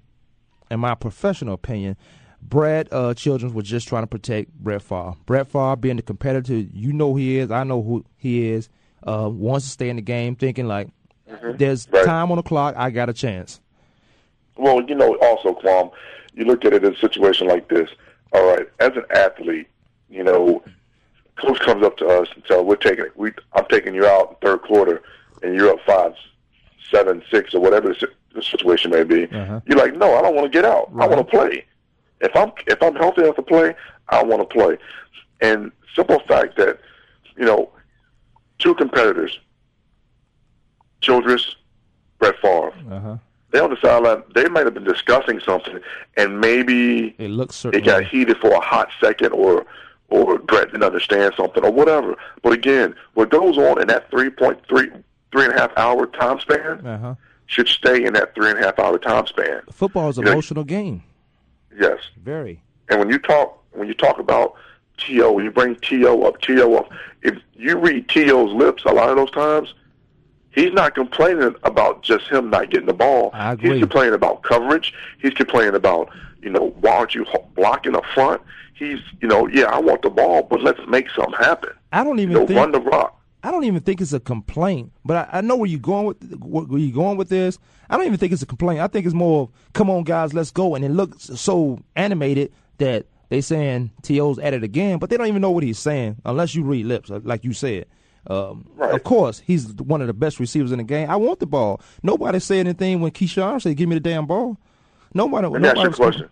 [0.71, 1.97] in my professional opinion,
[2.41, 5.13] Brad uh, Childress was just trying to protect Brett Favre.
[5.25, 8.69] Brett Favre being the competitor you know who he is, I know who he is,
[9.05, 10.87] uh, wants to stay in the game, thinking like,
[11.57, 12.05] there's Right.
[12.05, 13.59] time on the clock, I got a chance.
[14.55, 15.89] Well, you know, also, Quam,
[16.35, 17.89] you look at it in a situation like this.
[18.33, 19.67] All right, as an athlete,
[20.09, 20.63] you know,
[21.35, 24.35] coach comes up to us and tells we're taking we I'm taking you out in
[24.47, 25.01] third quarter,
[25.41, 26.13] and you're up five,
[26.91, 29.25] seven, six, or whatever the, situation may be.
[29.25, 29.61] Uh-huh.
[29.67, 30.89] You're like, no, I don't want to get out.
[30.99, 31.65] I want to play.
[32.21, 33.75] If I'm if I'm healthy enough to play,
[34.09, 34.77] I want to play.
[35.41, 36.79] And simple fact that,
[37.37, 37.69] you know,
[38.57, 39.39] two competitors,
[41.01, 41.55] Childress,
[42.17, 43.17] Brett Favre Uh-huh.
[43.53, 45.79] They on the sideline, they might have been discussing something,
[46.17, 49.65] and maybe It looks it got heated for a hot second, or
[50.09, 52.15] or Brett didn't understand something, or whatever.
[52.41, 54.89] But again, what goes on in that three point three
[55.31, 57.15] three and a half hour time span Uh-huh.
[57.45, 59.61] should stay in that three and a half hour time span.
[59.71, 61.03] Football is an You know- emotional game.
[61.79, 61.99] Yes.
[62.23, 62.59] Very.
[62.89, 64.55] And when you talk when you talk about
[64.97, 66.91] To, when you bring To up, To up,
[67.23, 69.73] if you read To's lips a lot of those times,
[70.53, 73.29] he's not complaining about just him not getting the ball.
[73.33, 73.71] I agree.
[73.71, 74.93] He's complaining about coverage.
[75.21, 76.09] He's complaining about
[76.41, 78.41] you know why aren't you blocking up front?
[78.75, 81.71] He's you know yeah I want the ball, but let's make something happen.
[81.91, 83.19] I don't even You know, think run the rock.
[83.45, 86.35] I don't even think it's a complaint, but I, I know where you're going with
[86.39, 87.59] where where you're going with this.
[87.89, 88.79] I don't even think it's a complaint.
[88.79, 90.73] I think it's more, of, come on, guys, let's go.
[90.75, 95.27] And it looks so animated that they saying To's at it again, but they don't
[95.27, 97.85] even know what he's saying unless you read lips, uh, like you said.
[98.27, 98.93] Um, Right.
[98.93, 101.09] Of course, he's one of the best receivers in the game.
[101.09, 101.81] I want the ball.
[102.01, 104.57] Nobody said anything when Keyshawn said, "Give me the damn ball."
[105.13, 105.47] Nobody.
[105.47, 106.29] Let me ask you nobody a question.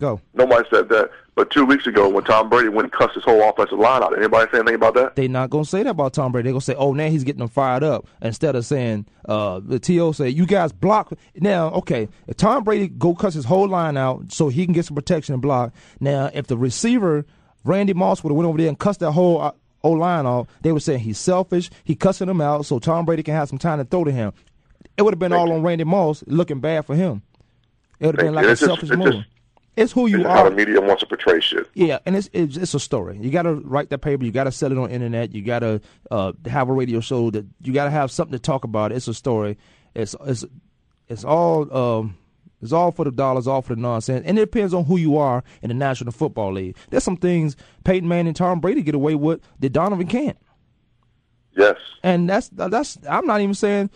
[0.00, 0.20] Go.
[0.34, 3.40] Nobody said that, but two weeks ago when Tom Brady went and cussed his whole
[3.48, 5.14] offensive line out, anybody say anything about that?
[5.14, 6.46] they not gonna say that about Tom Brady.
[6.46, 9.78] They're gonna say, "Oh, now he's getting them fired up." Instead of saying, uh, "The
[9.78, 13.96] To say you guys block." Now, okay, if Tom Brady go cuss his whole line
[13.96, 15.72] out so he can get some protection and block.
[16.00, 17.24] Now, if the receiver
[17.64, 19.52] Randy Moss would have went over there and cussed that whole uh,
[19.84, 21.70] O line off, they were saying he's selfish.
[21.84, 24.32] He cussing them out so Tom Brady can have some time to throw to him.
[24.96, 27.22] It would have been all on Randy Moss, looking bad for him.
[27.98, 29.12] It would have been like a It's just- selfish it's move.
[29.12, 29.26] just-
[29.74, 30.50] it's who you This is how are.
[30.50, 31.66] the media wants to portray shit.
[31.72, 33.16] Yeah, and it's, it's it's a story.
[33.18, 34.22] You got to write that paper.
[34.22, 35.34] You got to sell it on internet.
[35.34, 37.30] You got to uh, have a radio show.
[37.30, 38.92] That you got to have something to talk about.
[38.92, 39.56] It's a story.
[39.94, 40.44] It's it's
[41.08, 42.16] it's all um,
[42.62, 45.18] it's all for the dollars, all for the nonsense, and it depends on who you
[45.18, 46.76] are in the National Football League.
[46.90, 50.38] There's some things Peyton Manning and Tom Brady get away with that Donovan can't,
[51.56, 51.76] Yes.
[52.02, 52.98] and that's that's.
[53.08, 53.90] I'm not even saying.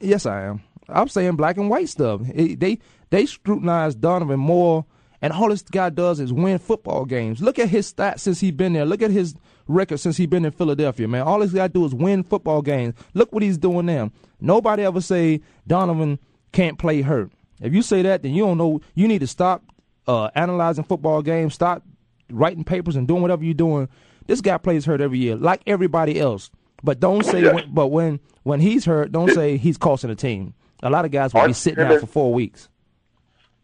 [0.00, 0.62] Yes, I am.
[0.88, 2.20] I'm saying black and white stuff.
[2.34, 2.78] It- they
[3.10, 4.84] they scrutinize Donovan more,
[5.22, 7.40] and all this guy does is win football games.
[7.40, 8.84] Look at his stats since he's been there.
[8.84, 9.34] Look at his
[9.68, 11.22] record since he's been in Philadelphia, man.
[11.22, 12.94] All this guy do is win football games.
[13.14, 14.10] Look what he's doing now.
[14.40, 16.18] Nobody ever say Donovan
[16.52, 17.30] can't play hurt.
[17.60, 18.80] If you say that, then you don't know.
[18.94, 19.62] You need to stop
[20.06, 21.54] uh, analyzing football games.
[21.54, 21.82] Stop
[22.30, 23.88] writing papers and doing whatever you're doing.
[24.26, 26.50] This guy plays hurt every year, like everybody else.
[26.82, 27.42] But don't say.
[27.42, 27.54] Yes.
[27.54, 30.54] When, but when when he's hurt, don't say he's costing the team.
[30.82, 32.68] A lot of guys will be Aren't sitting out and- for four weeks.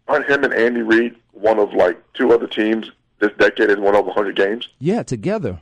[0.09, 3.97] Aren't him and Andy Reid one of like two other teams this decade has won
[3.97, 4.69] over 100 games?
[4.79, 5.59] Yeah, together,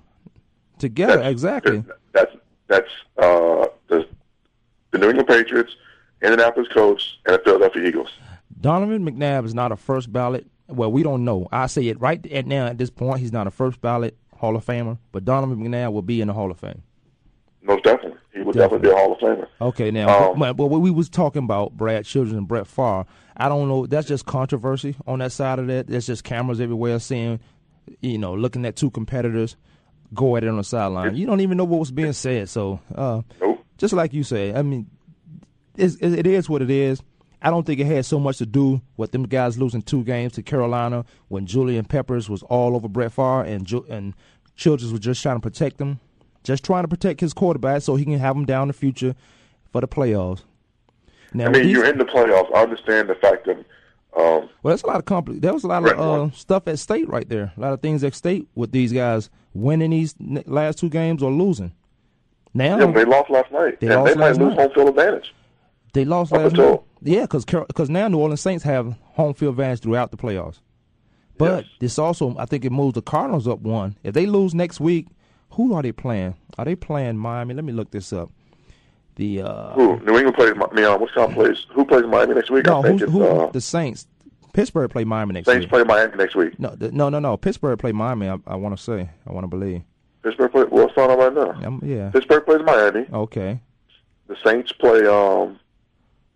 [0.78, 1.84] together, That's- exactly.
[2.12, 4.06] That's that's uh, the
[4.90, 5.74] the New England Patriots,
[6.22, 8.10] Indianapolis Colts, and the Philadelphia Eagles.
[8.60, 10.46] Donovan McNabb is not a first ballot.
[10.68, 11.48] Well, we don't know.
[11.52, 13.20] I say it right at now at this point.
[13.20, 16.34] He's not a first ballot Hall of Famer, but Donovan McNabb will be in the
[16.34, 16.82] Hall of Fame.
[17.62, 19.46] Most definitely, he would definitely, be a Hall of Famer.
[19.60, 23.06] Okay, now, Um, but, but what we was talking about Brad Childress and Brett Favre,
[23.36, 23.86] I don't know.
[23.86, 25.86] That's just controversy on that side of that.
[25.86, 27.40] There's just cameras everywhere seeing,
[28.00, 29.56] you know, looking at two competitors
[30.12, 31.16] go at it on the sideline.
[31.16, 32.48] You don't even know what was being said.
[32.48, 33.64] So, uh, nope.
[33.78, 34.88] just like you say, I mean,
[35.76, 37.02] it's, it is what it is.
[37.44, 40.32] I don't think it had so much to do with them guys losing two games
[40.32, 44.14] to Carolina when Julius Peppers was all over Brett Favre and Ju- and
[44.56, 46.00] Childress was just trying to protect him,
[46.42, 49.14] just trying to protect his quarterback so he can have him down in the future
[49.70, 50.40] for the playoffs.
[51.34, 52.54] Now, I mean, you're in the playoffs.
[52.54, 53.58] I understand the fact that.
[54.16, 56.78] Um, well, that's a lot of compl- There was a lot of uh, stuff at
[56.78, 57.52] stake right there.
[57.56, 60.14] A lot of things at stake with these guys winning these
[60.46, 61.72] last two games or losing.
[62.54, 64.58] Now yeah, they lost last night, they and they might lose night.
[64.58, 65.34] home field advantage.
[65.94, 66.80] They lost Up last night.
[67.02, 70.60] Yeah, because because now New Orleans Saints have home field advantage throughout the playoffs.
[71.38, 73.96] But this also, I think, it moves the Cardinals up one.
[74.04, 75.08] If they lose next week,
[75.50, 76.36] who are they playing?
[76.58, 77.54] Are they playing Miami?
[77.54, 78.30] Let me look this up.
[79.16, 80.00] The uh, Who?
[80.00, 80.54] New England plays.
[80.56, 80.84] Miami.
[80.84, 81.66] On Wisconsin plays.
[81.74, 82.66] Who plays Miami next week?
[82.66, 84.06] no, I think who's, it's who, uh, the Saints.
[84.52, 85.54] Pittsburgh play Miami next week.
[85.54, 85.70] Saints week.
[85.70, 86.58] play Miami next week.
[86.60, 87.36] No, the, no, no, no.
[87.36, 88.28] Pittsburgh play Miami.
[88.28, 89.10] I, I want to say.
[89.26, 89.82] I want to believe.
[90.22, 90.64] Pittsburgh play.
[90.64, 91.66] Well, it's on right now.
[91.66, 92.10] Um, yeah.
[92.10, 93.06] Pittsburgh plays Miami.
[93.12, 93.60] Okay.
[94.28, 95.58] The Saints play um,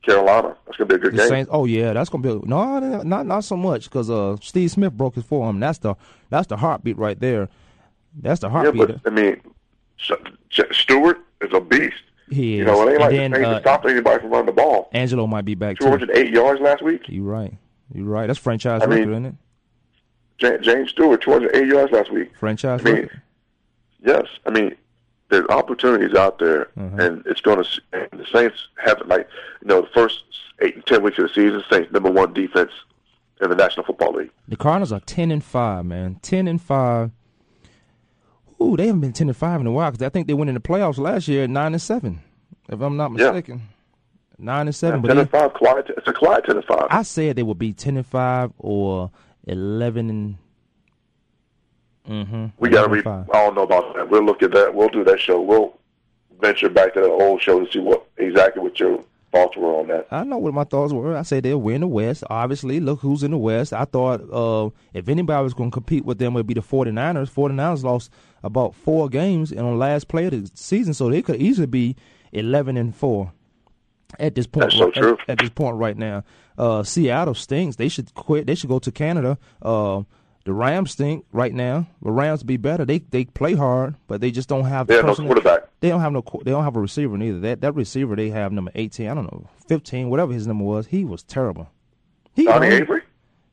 [0.09, 0.57] Carolina.
[0.67, 1.29] That's gonna be a good The game.
[1.29, 1.51] Saints.
[1.53, 5.15] Oh yeah, that's gonna be no, not not so much because uh, Steve Smith broke
[5.15, 5.61] his forearm.
[5.61, 5.95] That's the
[6.31, 7.49] that's the heartbeat right there.
[8.21, 8.89] That's the yeah, heartbeat.
[8.89, 9.41] but I mean,
[10.73, 11.95] Stewart is a beast.
[12.31, 12.59] he is.
[12.59, 14.47] You know, it ain't like and the then Saints uh, to stop anybody from running
[14.47, 14.89] the ball.
[14.93, 17.03] Angelo might be back Two hundred eight yards last week.
[17.09, 17.55] You're right.
[17.93, 18.27] You're right.
[18.27, 20.63] That's franchise I mean, record, isn't it?
[20.63, 22.33] James Stewart, two hundred eight yards last week.
[22.39, 23.23] Franchise I mean, record.
[24.05, 24.75] Yes, I mean
[25.31, 26.99] there's opportunities out there, Mhm.
[26.99, 27.81] and it's going to.
[27.93, 29.29] And The Saints haven't like
[29.63, 30.23] you know the first
[30.61, 31.63] eight and ten weeks of the season.
[31.71, 32.71] Saints number one defense
[33.41, 34.31] in the National Football League.
[34.49, 36.17] The Cardinals are ten and five, man.
[36.23, 37.11] Ten and five.
[38.61, 40.49] Ooh, they haven't been ten and five in a while because I think they went
[40.49, 42.21] in the playoffs last year at nine and seven,
[42.69, 43.59] if I'm not mistaken.
[43.59, 43.65] Yeah.
[44.41, 45.87] Nine and seven, but ten and five, quiet.
[45.97, 46.87] It's a quiet ten and five.
[46.91, 49.11] I said they would be ten and five or
[49.47, 50.37] eleven and.
[52.09, 52.47] Mm-hmm.
[52.59, 53.07] we got to read.
[53.07, 54.09] I don't know about that.
[54.09, 54.75] We'll look at that.
[54.75, 55.41] We'll do that show.
[55.41, 55.79] We'll
[56.41, 59.89] venture back to the old show to see what exactly what your thoughts were on
[59.89, 60.07] that.
[60.11, 61.17] I know what my thoughts were.
[61.17, 62.25] I said they'll win the West.
[62.31, 63.73] Obviously, look who's in the West.
[63.73, 66.61] I thought uh, if anybody was going to compete with them, it would be the
[66.63, 67.31] 49ers.
[67.31, 68.11] 49ers lost
[68.43, 71.97] about four games and on last play of the season, so they could easily be
[72.33, 73.33] 11 and four
[74.19, 74.67] at this point.
[74.71, 75.19] That's so right- true.
[75.23, 76.25] At, at this point right now,
[76.57, 77.77] uh, Seattle stinks.
[77.77, 78.47] They should quit.
[78.47, 79.37] They should go to Canada.
[79.61, 80.03] Uh,
[80.49, 81.87] the Rams stink right now.
[82.01, 82.87] The Rams be better.
[82.87, 84.87] They they play hard, but they just don't have.
[84.87, 85.65] They the have no quarterback.
[85.81, 86.25] They don't have no.
[86.43, 87.39] They don't have a receiver neither.
[87.41, 89.11] That that receiver they have number eighteen.
[89.11, 90.87] I don't know, fifteen, whatever his number was.
[90.87, 91.69] He was terrible.
[92.35, 93.03] He Donnie only- Avery.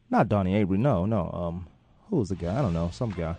[0.09, 0.77] Not Donnie Avery.
[0.77, 1.29] No, no.
[1.33, 1.67] Um,
[2.09, 2.57] who was the guy?
[2.57, 2.91] I don't know.
[2.93, 3.35] Some guy.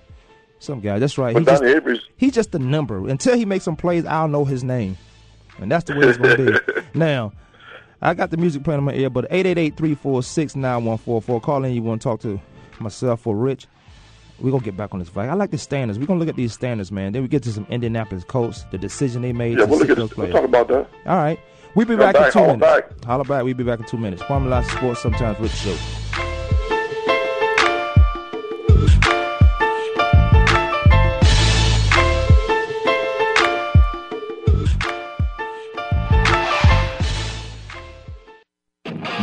[0.58, 0.98] Some guy.
[0.98, 1.32] That's right.
[1.32, 3.08] But He just, Donnie Avery's he's just a number.
[3.08, 4.98] Until he makes some plays, I'll know his name,
[5.58, 6.52] and that's the way it's gonna be.
[6.98, 7.32] now,
[8.02, 11.40] I got the music playing in my ear, but 888-346-9144.
[11.42, 11.72] Call in.
[11.72, 12.38] You want to talk to
[12.80, 13.66] myself or Rich?
[14.38, 15.28] We're gonna get back on this fight.
[15.30, 15.98] I like the standards.
[15.98, 17.12] We're gonna look at these standards, man.
[17.12, 19.96] Then we get to some Indianapolis Colts, the decision they made Yeah, we'll look at
[19.96, 20.16] those this.
[20.32, 20.88] We'll talk about that.
[21.06, 21.38] All right.
[21.74, 22.60] We'll be Come back, in two minutes.
[22.60, 23.04] back.
[23.04, 23.44] Holla back.
[23.44, 24.22] We'll be back in two minutes.
[24.50, 26.25] Lassiter Sports, sometimes with the show.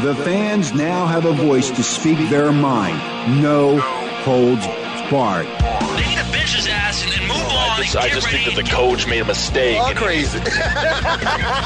[0.03, 2.97] The fans now have a voice to speak their mind.
[3.41, 4.67] No holds
[5.09, 5.45] barred.
[5.47, 7.71] They need to bench his ass and then move on.
[7.71, 9.77] I just, I just think that the coach made a mistake.
[9.77, 10.39] and- crazy.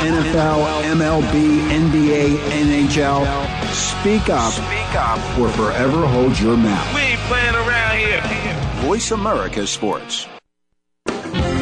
[0.05, 3.25] NFL, MLB, NBA, NHL.
[3.73, 4.53] Speak up.
[4.53, 5.39] Speak up.
[5.39, 6.93] Or forever hold your mouth.
[6.93, 8.21] We ain't playing around here.
[8.87, 10.27] Voice America Sports.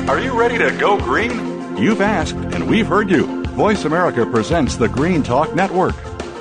[0.10, 1.78] Are you ready to go green?
[1.78, 3.46] You've asked, and we've heard you.
[3.56, 5.96] Voice America presents the Green Talk Network.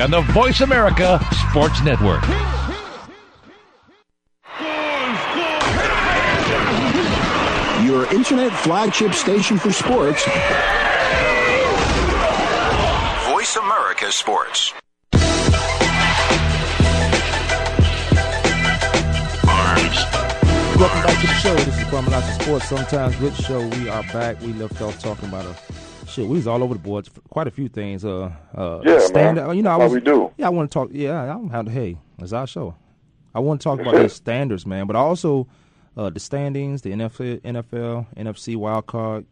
[0.00, 2.22] on the Voice America Sports Network.
[7.82, 10.22] Your internet flagship station for sports.
[13.30, 14.74] Voice America Sports.
[20.76, 21.54] Welcome back to the show.
[21.54, 22.68] This is Kwame Lassiter Sports.
[22.68, 23.66] Sometimes good show.
[23.66, 24.38] We are back.
[24.42, 25.75] We left off talking about a
[26.16, 26.26] shit.
[26.26, 27.08] We was all over the board.
[27.30, 28.04] Quite a few things.
[28.04, 29.56] Uh, uh, Yeah, stand- man.
[29.56, 30.00] You know, I That's was.
[30.02, 30.30] we do.
[30.36, 30.88] Yeah, I want to talk.
[30.92, 31.70] Yeah, I don't have to.
[31.70, 32.74] Hey, it's our show.
[33.34, 35.46] I want to talk about the standards, man, but also
[35.96, 39.26] uh, the standings, the NFL, NFL, NFC wild card.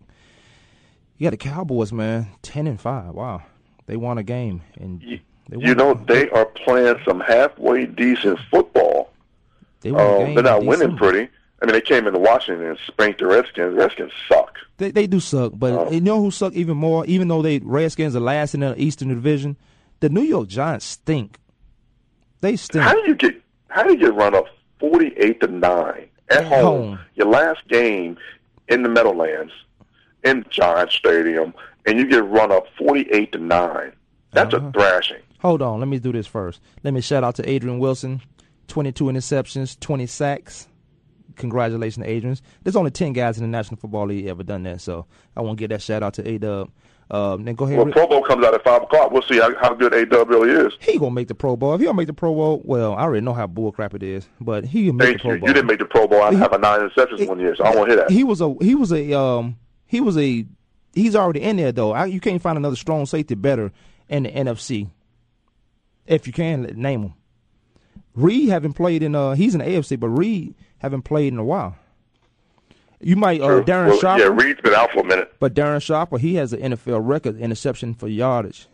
[1.17, 3.15] You got the Cowboys, man, ten and five.
[3.15, 3.43] Wow,
[3.87, 5.21] they won a game, and they
[5.59, 9.11] You know, a- they are playing some halfway decent football.
[9.81, 11.29] They Um, they're not winning pretty.
[11.65, 13.75] I mean, they came into Washington and spanked the Redskins.
[13.75, 14.59] Redskins suck.
[14.77, 15.91] They they do suck, but Oh.
[15.91, 17.07] you know who suck even more?
[17.07, 19.57] Even though they Redskins are last in the Eastern Division,
[20.01, 21.39] the New York Giants stink.
[22.43, 22.85] They stink.
[22.85, 23.41] How do you get?
[23.69, 24.45] How do you get run up
[24.79, 26.61] forty-eight to nine at home?
[26.89, 26.99] home.
[27.15, 28.19] Your last game
[28.69, 29.53] in the Meadowlands,
[30.23, 31.55] in Giants Stadium,
[31.87, 33.93] and you get run up forty-eight to nine.
[34.33, 34.67] That's Uh-huh.
[34.69, 35.23] a thrashing.
[35.39, 36.61] Hold on, let me do this first.
[36.83, 38.21] Let me shout out to Adrian Wilson,
[38.69, 40.69] twenty-two interceptions, twenty sacks.
[41.37, 42.37] Congratulations, Adrian.
[42.63, 45.59] There's only ten guys in the National Football League ever done that, so I want
[45.59, 46.71] to give that shout out to A Dub.
[47.11, 47.77] Um, then go ahead.
[47.79, 49.11] Well, Pro Bowl comes out at five o'clock.
[49.11, 50.73] We'll see how, how good A Dub really is.
[50.81, 51.75] he gonna make the Pro Bowl.
[51.75, 54.27] If he don't make the Pro Bowl, well, I already know how bullcrap it is,
[54.41, 55.41] but he make Thank the Pro you.
[55.41, 55.49] Bowl.
[55.49, 56.23] You didn't make the Pro Bowl.
[56.23, 58.11] I have a nine interceptions one year, so I want to hear that.
[58.11, 60.47] He was a he was a um he was a
[60.95, 61.93] he's already in there though.
[61.93, 63.71] I, you can't find another strong safety better
[64.09, 64.89] in the NFC.
[66.07, 67.13] If you can name him,
[68.15, 71.45] Reed haven't played in uh he's in the AFC, but Reed haven't played in a
[71.45, 71.77] while.
[73.01, 75.83] You might uh, Darren Well, Sharp, Yeah, Reed's been out for a minute but Darren
[75.83, 78.67] Sharper he has an NFL record interception for yardage.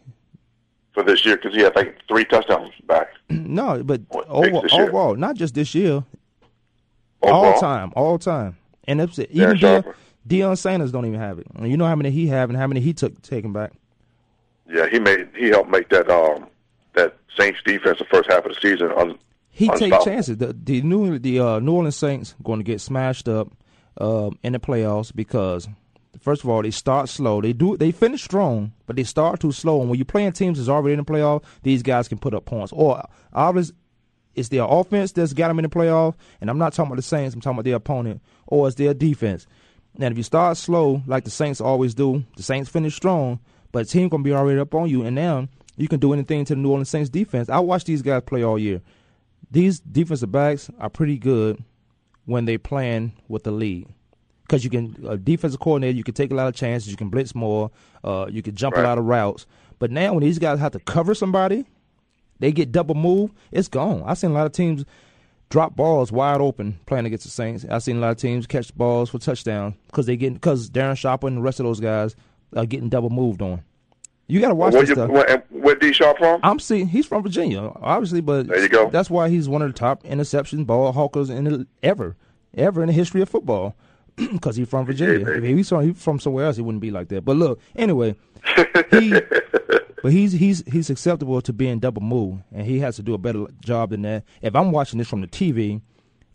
[0.93, 3.09] for this year because he had like three touchdowns back.
[3.31, 6.05] no, but over, overall, not just this year,
[7.23, 7.45] Overall.
[7.55, 8.57] all time, all time.
[8.85, 9.97] And it's, even Deion, Sharper.
[10.29, 11.47] Deion Sanders don't even have it.
[11.57, 13.73] And you know how many he have and how many he took taken back.
[14.73, 16.47] Yeah, he made he helped make that um
[16.95, 18.93] that Saints defense the first half of the season.
[18.97, 19.19] Un,
[19.51, 20.39] He take chances.
[20.39, 23.49] The, the New the uh, New Orleans Saints going to get smashed up
[23.99, 25.69] um, in the playoffs because
[26.21, 27.41] first of all they start slow.
[27.41, 29.81] They do they finish strong, but they start too slow.
[29.81, 32.45] And when you're playing teams that's already in the playoff, these guys can put up
[32.47, 32.73] points.
[32.73, 33.77] Or obviously
[34.35, 37.03] it's their offense that's got them in the playoff, and I'm not talking about the
[37.03, 37.35] Saints.
[37.35, 39.47] I'm talking about their opponent, or it's their defense.
[39.97, 43.41] And if you start slow, like the Saints always do, the Saints finish strong,
[43.73, 46.45] but the team gonna be already up on you, and now you can do anything
[46.45, 47.49] to the New Orleans Saints defense.
[47.49, 48.81] I watch these guys play all year.
[49.51, 51.63] These defensive backs are pretty good
[52.25, 53.89] when they playing with the lead.
[54.43, 57.09] Because you can, a defensive coordinator, you can take a lot of chances, you can
[57.09, 57.71] blitz more,
[58.03, 59.47] uh, you can jump a lot of routes.
[59.79, 61.67] But now when these guys have to cover somebody,
[62.41, 64.03] they get double move, it's gone.
[64.05, 64.85] I've seen a lot of teams
[65.51, 67.65] drop balls wide open playing against the Saints.
[67.69, 70.97] I've seen a lot of teams catch balls for touchdowns because they get because Darren
[70.97, 72.17] Sharper and the rest of those guys
[72.57, 73.63] are getting double moved on.
[74.31, 75.11] You got to watch Where, this you, stuff.
[75.51, 76.41] where, D Sharp from?
[76.43, 78.89] I'm seeing he's from Virginia, obviously, but There you go.
[78.91, 82.17] That's why he's one of the top interception ball hawkers in the, ever,
[82.57, 83.75] ever in the history of football,
[84.17, 85.25] because he's from Virginia.
[85.25, 85.39] baby.
[85.39, 87.25] if he was from, he from somewhere else, he wouldn't be like that.
[87.25, 88.15] But look, anyway,
[88.91, 89.11] he,
[90.03, 93.19] but he's he's he's acceptable to being double move, and he has to do a
[93.19, 94.25] better job than that.
[94.43, 95.81] If I'm watching this from the TV,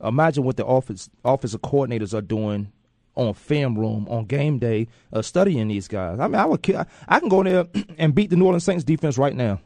[0.04, 2.72] imagine what the office offensive coordinators are doing
[3.16, 6.20] on film room on game day, uh, studying these guys.
[6.20, 6.66] I mean, I would
[7.08, 9.60] I can go in there and beat the New Orleans Saints defense right now.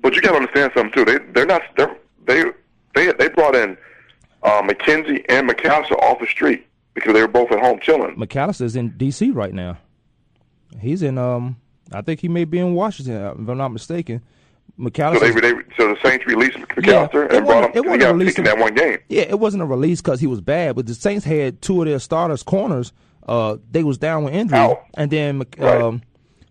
[0.00, 1.04] But you got to understand something too.
[1.04, 2.44] They they're not they're, they
[2.94, 3.76] they they brought in
[4.42, 8.16] uh, McKenzie and McAlister off the street because they were both at home chilling.
[8.16, 9.30] McAlister's in D.C.
[9.30, 9.78] right now.
[10.80, 11.56] He's in um,
[11.92, 14.22] I think he may be in Washington if I'm not mistaken.
[14.78, 17.70] So they, they so the Saints released McAlister it and brought him.
[17.74, 18.98] it wasn't released in that one game.
[19.08, 21.86] Yeah, it wasn't a release because he was bad, but the Saints had two of
[21.88, 22.92] their starters corners.
[23.28, 24.58] Uh, they was down with injury,
[24.94, 25.80] and then Right.
[25.80, 26.02] um,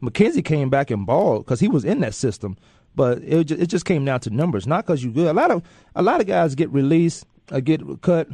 [0.01, 2.57] McKenzie came back and balled because he was in that system.
[2.95, 5.27] But it just, it just came down to numbers, not because you good.
[5.27, 5.63] A lot of
[5.95, 8.27] a lot of guys get released, uh, get cut.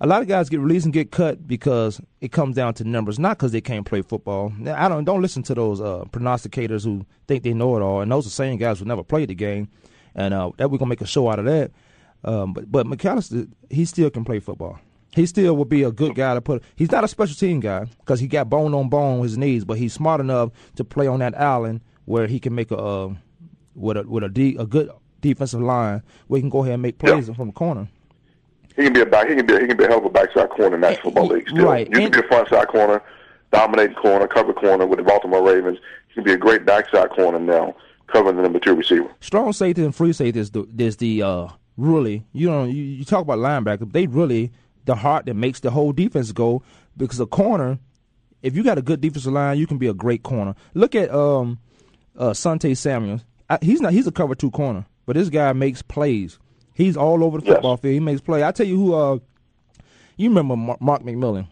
[0.00, 3.18] A lot of guys get released and get cut because it comes down to numbers,
[3.18, 4.52] not because they can't play football.
[4.66, 8.12] I don't don't listen to those uh, prognosticators who think they know it all, and
[8.12, 9.68] those are same guys who never played the game,
[10.14, 11.70] and uh, that we're gonna make a show out of that.
[12.24, 14.78] Um, but but McAlister, he still can play football.
[15.14, 16.62] He still would be a good guy to put.
[16.74, 19.64] He's not a special team guy because he got bone on bone with his knees,
[19.64, 23.14] but he's smart enough to play on that island where he can make a uh,
[23.74, 24.90] with a with a, de- a good
[25.22, 27.88] defensive line where he can go ahead and make plays from the corner.
[28.76, 29.28] He can be a back.
[29.28, 29.54] He can be.
[29.54, 31.48] A, he can be a hell of a backside corner in National Football League.
[31.48, 31.64] Still.
[31.64, 31.88] Right.
[31.88, 33.02] You can be a frontside corner,
[33.52, 35.78] dominating corner, cover corner with the Baltimore Ravens.
[36.08, 37.74] He can be a great backside corner now,
[38.08, 39.10] covering the number two receiver.
[39.20, 43.04] Strong safety and free safety is the is the uh, really you know you, you
[43.04, 43.90] talk about linebacker.
[43.90, 44.52] They really
[44.84, 46.62] the heart that makes the whole defense go
[46.96, 47.78] because a corner.
[48.42, 50.54] If you got a good defensive line, you can be a great corner.
[50.74, 51.58] Look at um,
[52.16, 53.24] uh, Sante Samuels.
[53.48, 53.92] I, he's not.
[53.92, 56.38] He's a cover two corner, but this guy makes plays.
[56.76, 57.94] He's all over the football field.
[57.94, 58.44] He makes play.
[58.44, 58.94] I tell you who.
[58.94, 59.18] Uh,
[60.18, 61.48] you remember Mark McMillian?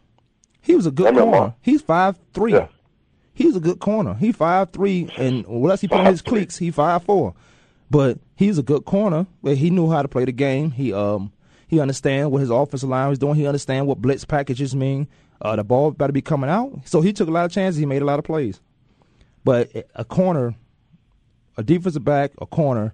[0.60, 1.30] He was a good corner.
[1.30, 1.54] Mark.
[1.62, 2.52] He's five three.
[2.52, 2.68] Yeah.
[3.32, 4.14] He's a good corner.
[4.14, 7.34] He five three, and unless he put on his cleats, he five four.
[7.90, 9.26] But he's a good corner.
[9.40, 10.72] Where he knew how to play the game.
[10.72, 11.32] He um
[11.68, 13.36] he understand what his offensive line was doing.
[13.36, 15.08] He understand what blitz packages mean.
[15.40, 16.80] Uh, the ball better be coming out.
[16.84, 17.78] So he took a lot of chances.
[17.78, 18.60] He made a lot of plays.
[19.42, 20.54] But a corner,
[21.56, 22.92] a defensive back, a corner,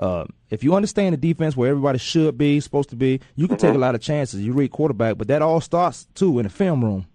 [0.00, 3.58] uh, if you understand the defense where everybody should be, supposed to be, you can
[3.58, 3.66] mm-hmm.
[3.66, 4.40] take a lot of chances.
[4.40, 7.06] You read quarterback, but that all starts too in the film room.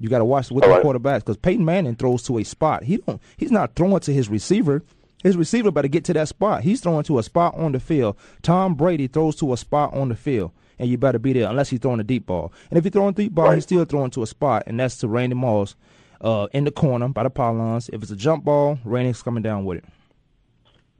[0.00, 0.84] You got to watch with all the right.
[0.84, 2.82] quarterbacks because Peyton Manning throws to a spot.
[2.82, 3.22] He don't.
[3.36, 4.82] He's not throwing to his receiver.
[5.22, 6.64] His receiver better get to that spot.
[6.64, 8.16] He's throwing to a spot on the field.
[8.42, 11.70] Tom Brady throws to a spot on the field, and you better be there unless
[11.70, 12.52] he's throwing a deep ball.
[12.68, 13.54] And if he's throwing a deep ball, right.
[13.54, 15.76] he's still throwing to a spot, and that's to Randy Moss
[16.20, 17.88] uh, in the corner by the pylons.
[17.90, 19.84] If it's a jump ball, Randy's coming down with it.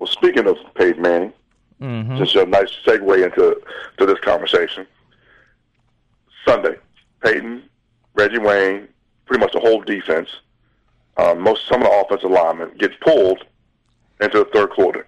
[0.05, 1.33] Well, speaking of Peyton Manning,
[1.81, 2.19] mm-hmm.
[2.19, 3.59] just a nice segue into
[3.97, 4.87] to this conversation.
[6.47, 6.77] Sunday,
[7.23, 7.63] Peyton,
[8.13, 8.87] Reggie Wayne,
[9.25, 10.29] pretty much the whole defense,
[11.17, 13.47] um, most some of the offensive linemen gets pulled
[14.21, 15.07] into the third quarter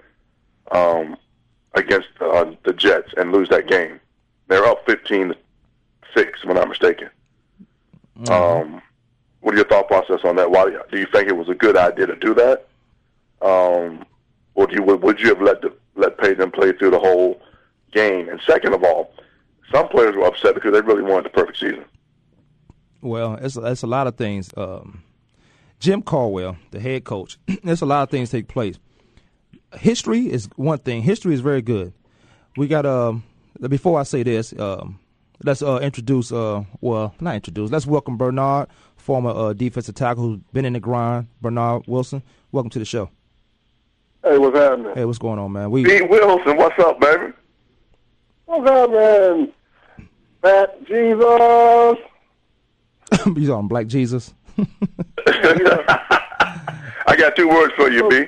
[0.73, 1.19] um,
[1.75, 4.01] against uh, the Jets and lose that game.
[4.49, 5.37] They're up fifteen to
[6.17, 7.11] six, if I'm not mistaken.
[8.19, 8.33] Mm-hmm.
[8.33, 8.83] Um,
[9.41, 10.51] what are your thought process on that?
[10.51, 12.67] Why do you think it was a good idea to do that?
[13.43, 14.07] Um,
[14.65, 17.41] do you, would you have let the, let Peyton play through the whole
[17.93, 18.29] game?
[18.29, 19.13] And second of all,
[19.71, 21.85] some players were upset because they really wanted the perfect season.
[23.03, 24.51] Well, it's it's a lot of things.
[24.57, 25.03] Um,
[25.79, 28.79] Jim Caldwell, the head coach, there's a lot of things take place.
[29.75, 31.03] History is one thing.
[31.03, 31.93] History is very good.
[32.57, 33.25] We got um
[33.69, 34.99] before I say this, um,
[35.45, 37.71] let's uh, introduce uh well not introduce.
[37.71, 41.29] Let's welcome Bernard, former uh, defensive tackle who's been in the grind.
[41.43, 43.11] Bernard Wilson, welcome to the show.
[44.27, 44.93] Hey, what's happening?
[44.93, 45.71] Hey, what's going on, man?
[45.71, 47.33] We Pete Wilson, what's up, baby?
[48.47, 49.53] What's up, man?
[50.43, 51.99] Fat Jesus.
[53.37, 54.35] you on Black Jesus?
[57.07, 58.27] I got two words for you, B.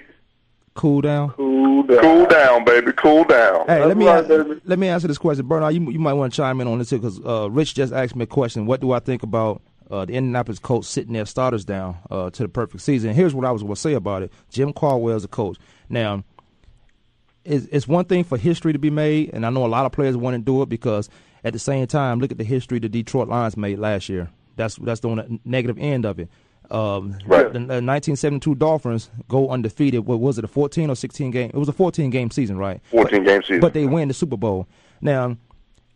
[0.74, 1.30] Cool down.
[1.30, 1.99] Cool down.
[1.99, 2.92] Cool down, baby.
[2.92, 3.66] Cool down.
[3.66, 5.74] Hey, let me right, ask, let me answer this question, Bernard.
[5.74, 8.14] You you might want to chime in on this too, because uh, Rich just asked
[8.14, 8.66] me a question.
[8.66, 12.44] What do I think about uh, the Indianapolis Colts sitting their starters down uh, to
[12.44, 13.14] the perfect season?
[13.14, 14.32] Here's what I was going to say about it.
[14.51, 15.59] Jim Caldwell is a coach.
[15.89, 16.24] Now,
[17.45, 19.93] it's, it's one thing for history to be made, and I know a lot of
[19.93, 21.09] players want to do it because
[21.45, 24.30] at the same time, look at the history the Detroit Lions made last year.
[24.57, 26.28] That's that's the negative end of it.
[26.70, 27.47] Um, right.
[27.47, 30.05] The, the 1972 Dolphins go undefeated.
[30.05, 30.45] What was it?
[30.45, 31.51] A 14 or 16 game?
[31.55, 32.80] It was a 14 game season, right?
[32.91, 33.61] 14 game season.
[33.61, 34.66] But they win the Super Bowl.
[35.01, 35.36] Now,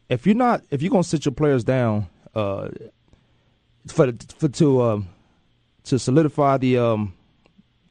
[0.08, 2.68] if you're not, if you're gonna sit your players down, uh,
[3.88, 5.08] for for to um,
[5.84, 7.14] to solidify the um,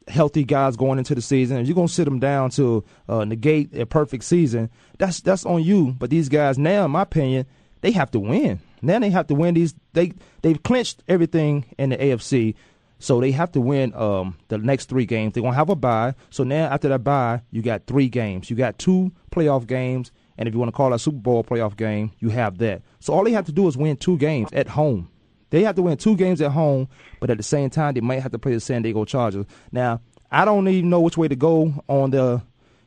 [0.08, 3.76] healthy guys going into the season, and you're gonna sit them down to uh, negate
[3.78, 5.95] a perfect season, that's that's on you.
[5.97, 7.45] But these guys now, in my opinion,
[7.82, 8.60] they have to win.
[8.82, 9.76] Now they have to win these.
[9.93, 12.56] They they've clinched everything in the AFC,
[12.99, 15.34] so they have to win um, the next three games.
[15.34, 16.16] They're gonna have a bye.
[16.30, 18.49] So now after that bye, you got three games.
[18.49, 21.78] You got two playoff games, and if you want to call a Super Bowl playoff
[21.78, 22.82] game, you have that.
[22.99, 25.10] So all they have to do is win two games at home.
[25.52, 26.88] They have to win two games at home,
[27.20, 29.45] but at the same time, they might have to play the San Diego Chargers.
[29.72, 32.41] Now, I don't even know which way to go on the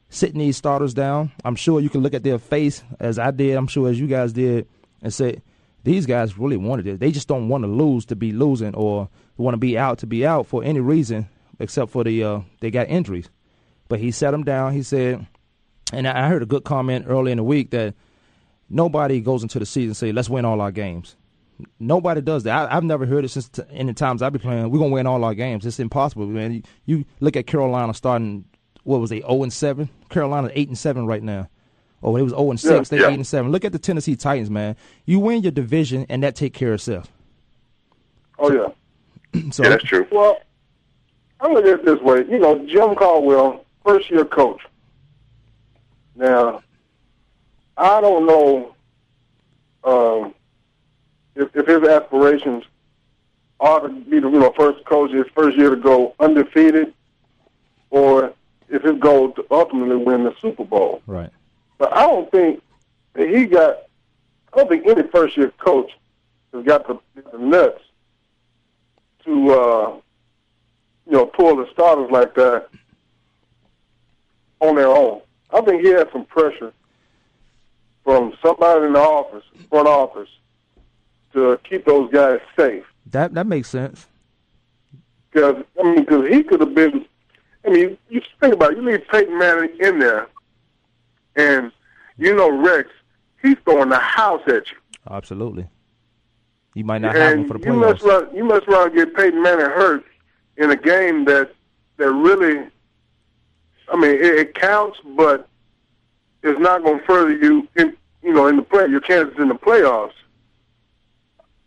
[0.08, 1.30] sitting these starters down.
[1.44, 3.56] I'm sure you can look at their face as I did.
[3.56, 4.66] I'm sure as you guys did,
[5.02, 5.42] and say
[5.84, 7.00] these guys really wanted it.
[7.00, 10.06] They just don't want to lose to be losing or want to be out to
[10.06, 11.28] be out for any reason
[11.60, 13.28] except for the uh, they got injuries.
[13.88, 14.72] But he sat them down.
[14.72, 15.26] He said,
[15.92, 17.94] and I heard a good comment early in the week that
[18.70, 21.16] nobody goes into the season and say let's win all our games.
[21.78, 22.70] Nobody does that.
[22.70, 24.70] I, have never heard it since t- in the times I've been playing.
[24.70, 25.64] We're gonna win all our games.
[25.64, 26.52] It's impossible, man.
[26.52, 28.44] You, you look at Carolina starting
[28.82, 29.88] what was they zero and seven.
[30.08, 31.48] Carolina eight and seven right now,
[32.04, 32.88] Oh, it was 0 and Yeah, 6.
[32.90, 33.08] They yeah.
[33.08, 33.50] 8 and 7.
[33.50, 34.76] Look at the Tennessee Titans, man.
[35.06, 37.10] You win your division, and that take care of itself.
[38.38, 38.68] Oh yeah.
[39.50, 40.06] So yeah, that's true.
[40.12, 40.38] Well,
[41.40, 42.24] I look at it this way.
[42.30, 44.60] You know, Jim Caldwell, first year coach.
[46.14, 46.62] Now,
[47.76, 48.74] I don't know
[49.82, 50.34] um,
[51.36, 52.64] if, if his aspirations
[53.60, 56.92] are to be the you know first coach his first year to go undefeated,
[57.90, 58.32] or
[58.68, 61.02] if his goal to ultimately win the Super Bowl.
[61.06, 61.30] Right.
[61.78, 62.62] But I don't think
[63.14, 63.78] that he got.
[64.52, 65.90] I don't think any first year coach
[66.52, 66.98] has got the,
[67.32, 67.82] the nuts
[69.24, 69.96] to uh,
[71.06, 72.68] you know pull the starters like that
[74.60, 75.20] on their own.
[75.50, 76.72] I think he had some pressure
[78.02, 80.28] from somebody in the office, front office,
[81.34, 82.84] to keep those guys safe.
[83.06, 84.08] That that makes sense.
[85.30, 87.04] Because I mean, because he could have been.
[87.66, 88.78] I mean, you think about it.
[88.78, 90.28] You leave Peyton Manning in there,
[91.36, 91.72] and
[92.18, 92.88] you know Rex,
[93.42, 94.76] he's throwing the house at you.
[95.10, 95.66] Absolutely.
[96.74, 98.34] You might not have him and for the you must run.
[98.34, 100.04] You must run get Peyton Manning hurt
[100.56, 101.52] in a game that
[101.96, 102.68] that really.
[103.92, 105.46] I mean, it, it counts, but
[106.42, 109.48] it's not going to further you in you know in the play your chances in
[109.48, 110.12] the playoffs.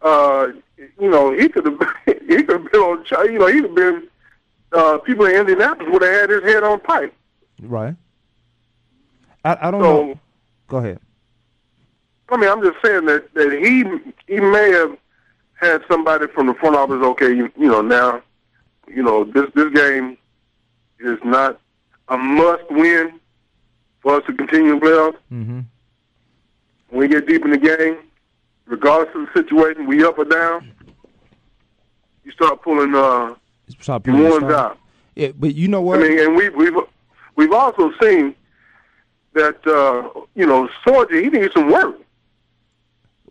[0.02, 0.48] Uh,
[1.00, 3.06] you know, he could have he could have been on.
[3.32, 4.08] You know, he'd have been.
[4.74, 7.14] Uh, people in Indianapolis would have had his head on pipe.
[7.62, 7.96] Right.
[9.46, 10.20] I, I don't So- know.
[10.68, 11.00] Go ahead.
[12.30, 13.86] I mean, I'm just saying that that he
[14.34, 14.98] he may have
[15.54, 17.02] had somebody from the front office.
[17.02, 18.22] Okay, you, you know now,
[18.88, 20.18] you know this this game
[21.00, 21.60] is not
[22.10, 23.18] a must win
[24.02, 25.16] for us to continue playoffs.
[25.32, 25.60] Mm-hmm.
[26.90, 27.98] When we get deep in the game,
[28.68, 30.72] regardless of the situation, we up or down,
[32.24, 33.36] you start pulling uh
[33.68, 34.54] your pulling the ones start.
[34.54, 34.78] out.
[35.16, 36.00] Yeah, but you know what?
[36.00, 36.76] I mean, and we we've
[37.36, 38.36] we've also seen
[39.34, 41.96] that uh you know Sorgi he needs some work.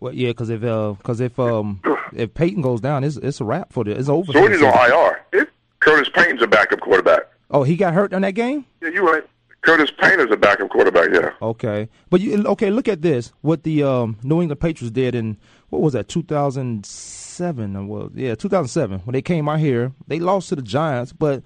[0.00, 1.80] Well, yeah, because if because if um
[2.12, 4.32] if Peyton goes down, it's it's a wrap for the it's over.
[4.32, 4.90] the on.
[4.90, 5.48] IR.
[5.86, 7.22] Curtis Painter's a backup quarterback.
[7.48, 8.66] Oh, he got hurt on that game.
[8.82, 9.22] Yeah, you're right.
[9.66, 11.10] Curtis Painter is a backup quarterback.
[11.12, 11.32] Yeah.
[11.42, 12.70] Okay, but you okay?
[12.70, 13.32] Look at this.
[13.40, 15.36] What the um, New England Patriots did in
[15.70, 16.08] what was that?
[16.08, 17.88] Two thousand seven?
[17.88, 19.00] Well, yeah, two thousand seven.
[19.00, 21.42] When they came out here, they lost to the Giants, but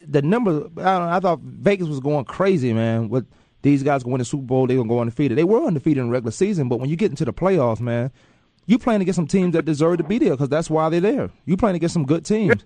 [0.00, 0.50] the number.
[0.50, 3.10] I, don't know, I thought Vegas was going crazy, man.
[3.10, 3.26] With
[3.60, 5.36] these guys going to Super Bowl, they gonna go undefeated.
[5.36, 8.10] They were undefeated in the regular season, but when you get into the playoffs, man,
[8.64, 11.30] you playing against some teams that deserve to be there because that's why they're there.
[11.44, 12.64] You playing against some good teams.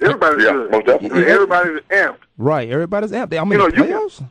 [0.00, 0.70] Everybody's Yeah, good.
[0.70, 1.26] most definitely.
[1.26, 2.18] Everybody's amped.
[2.36, 3.36] Right, everybody's amped.
[3.38, 4.24] I mean, You know, the you- playoffs.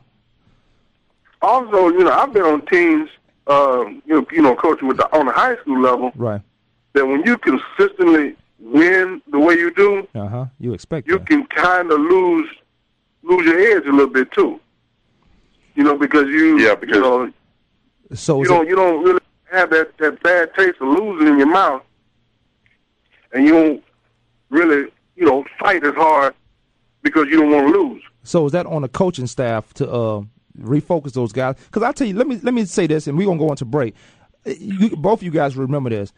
[1.40, 3.08] Also, you know, I've been on teams,
[3.46, 6.10] um, you know, you know, coaching with the, on the high school level.
[6.16, 6.40] Right.
[6.94, 10.44] That when you consistently win the way you do, Uh huh.
[10.58, 11.28] You expect you that.
[11.28, 12.48] can kind of lose
[13.22, 14.58] lose your edge a little bit too.
[15.76, 17.32] You know, because you, Yeah, because- you know,
[18.14, 19.20] So you is don't it, you don't really
[19.52, 21.82] have that that bad taste of losing in your mouth,
[23.32, 23.84] and you don't
[24.50, 26.34] really you know fight as hard
[27.02, 28.02] because you don't want to lose.
[28.22, 30.22] So is that on the coaching staff to uh,
[30.60, 31.56] refocus those guys?
[31.66, 33.64] Because I tell you, let me let me say this, and we're gonna go into
[33.64, 33.94] break.
[34.44, 36.12] You, both of you guys remember this.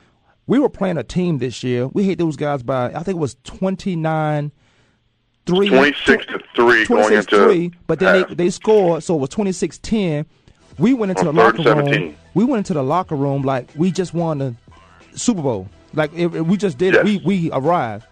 [0.47, 1.87] We were playing a team this year.
[1.89, 4.53] We hit those guys by I think it was twenty nine.
[5.47, 8.29] Three, 26 to 3 going into three, but then half.
[8.29, 10.27] they, they scored, so it was 26-10.
[10.79, 12.17] We went into the locker and room.
[12.35, 14.55] We went into the locker room like we just won the
[15.17, 15.69] Super Bowl.
[15.95, 17.01] Like if, if we just did Yes.
[17.01, 17.05] it.
[17.07, 18.07] We we arrived.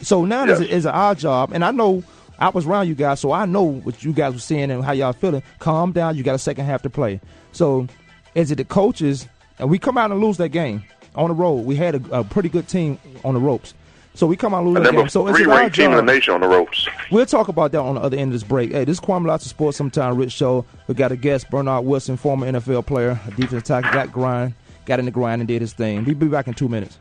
[0.00, 0.60] So now Yes.
[0.60, 2.02] it's, it's our job, and I know
[2.38, 4.92] I was around you guys, so I know what you guys were saying and how
[4.92, 5.42] y'all feeling.
[5.60, 6.16] Calm down.
[6.16, 7.20] You got a second half to play.
[7.52, 7.86] So
[8.34, 9.28] is it the coaches?
[9.58, 10.82] And we come out and lose that game
[11.14, 11.64] on the road.
[11.66, 13.74] We had a, a pretty good team on the ropes.
[14.14, 15.08] So we come out and lose that game.
[15.08, 16.04] So it's our ranked team in job.
[16.06, 16.88] the nation on the ropes.
[17.12, 18.72] We'll talk about that on the other end of this break.
[18.72, 20.66] Hey, this is Kwame Lassiter Sports Sometime Rich Show.
[20.88, 24.98] We got a guest, Bernard Wilson, former NFL player, a defensive tackle, got grind, got
[24.98, 26.04] in the grind and did his thing.
[26.04, 26.98] We'll be back in two minutes.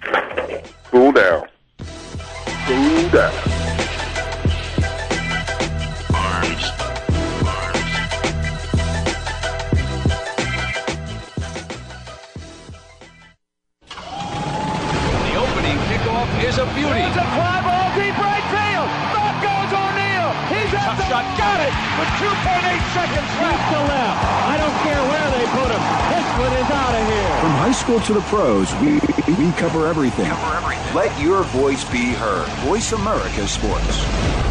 [0.91, 1.47] Cool down.
[2.67, 3.33] Cool down.
[15.21, 17.01] The opening kickoff is a beauty.
[17.01, 18.89] It's a fly ball deep right field.
[19.11, 20.29] Back goes O'Neal.
[20.53, 21.25] He's at the shot.
[21.37, 23.73] Got it with 2.8 seconds left.
[23.73, 24.21] to left.
[24.47, 25.81] I don't care where they put him.
[26.13, 27.41] This one is out of here.
[27.41, 29.01] From high school to the pros, we,
[29.35, 30.29] we cover everything.
[30.93, 32.49] Let your voice be heard.
[32.67, 34.50] Voice America Sports.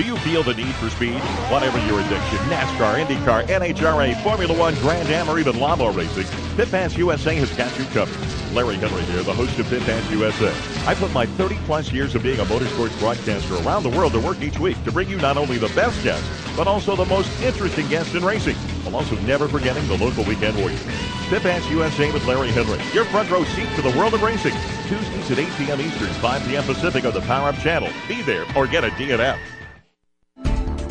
[0.00, 1.20] Do you feel the need for speed?
[1.52, 6.24] Whatever your addiction, NASCAR, IndyCar, NHRA, Formula One, Grand Am, or even lawnmower racing,
[6.56, 8.16] Pit Pass USA has got you covered.
[8.54, 10.54] Larry Henry here, the host of Pit Pass USA.
[10.86, 14.20] I put my 30 plus years of being a motorsports broadcaster around the world to
[14.20, 16.26] work each week to bring you not only the best guests,
[16.56, 20.56] but also the most interesting guests in racing, while also never forgetting the local weekend
[20.56, 20.82] warriors.
[21.28, 24.54] Pit Pass USA with Larry Henry, your front row seat to the world of racing.
[24.88, 25.80] Tuesdays at 8 p.m.
[25.82, 26.64] Eastern, 5 p.m.
[26.64, 27.90] Pacific on the Power Up channel.
[28.08, 29.38] Be there or get a DNF.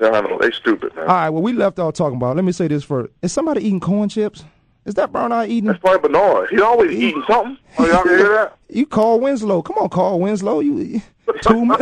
[0.01, 1.07] I know they stupid, man.
[1.07, 2.35] All right, well, we left off talking about.
[2.35, 4.43] Let me say this first: Is somebody eating corn chips?
[4.85, 5.67] Is that Bernard eating?
[5.67, 6.49] That's probably Bernard.
[6.49, 7.57] He's always eating something.
[7.77, 8.57] Oh, y'all hear that?
[8.73, 9.61] You call Winslow?
[9.63, 10.61] Come on, call Winslow.
[10.61, 11.01] You
[11.41, 11.75] two.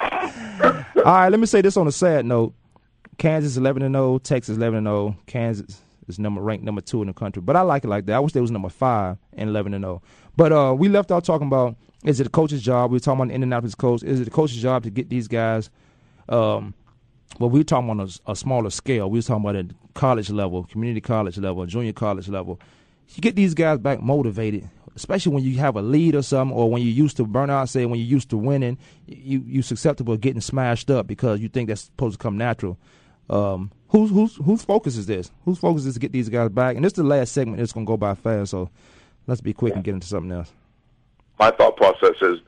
[0.00, 2.54] All right, let me say this on a sad note.
[3.18, 5.16] Kansas 11 and 0, Texas 11 and 0.
[5.26, 7.42] Kansas is number ranked number 2 in the country.
[7.42, 8.16] But I like it like that.
[8.16, 10.02] I wish they was number 5 and 11 and 0.
[10.36, 12.90] But uh, we left out talking about is it a coach's job?
[12.90, 14.02] We were talking about the Indianapolis coach.
[14.02, 15.68] Is it a coach's job to get these guys
[16.30, 16.74] um
[17.38, 19.08] well, we were talking on a, a smaller scale.
[19.08, 22.60] We were talking about at college level, community college level, junior college level.
[23.14, 26.70] You get these guys back motivated, especially when you have a lead or something, or
[26.70, 27.68] when you're used to burn out.
[27.68, 31.48] Say when you're used to winning, you you susceptible to getting smashed up because you
[31.48, 32.78] think that's supposed to come natural.
[33.28, 35.30] Um, whose whose whose focus is this?
[35.44, 36.76] Whose focus is to get these guys back?
[36.76, 37.60] And this is the last segment.
[37.60, 38.70] It's gonna go by fast, so
[39.26, 40.52] let's be quick and get into something else.
[41.38, 42.40] My thought process is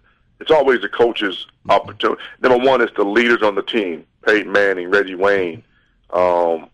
[0.43, 2.20] it's always the coach's opportunity.
[2.40, 5.62] Number one is the leaders on the team: Peyton Manning, Reggie Wayne,
[6.11, 6.68] um,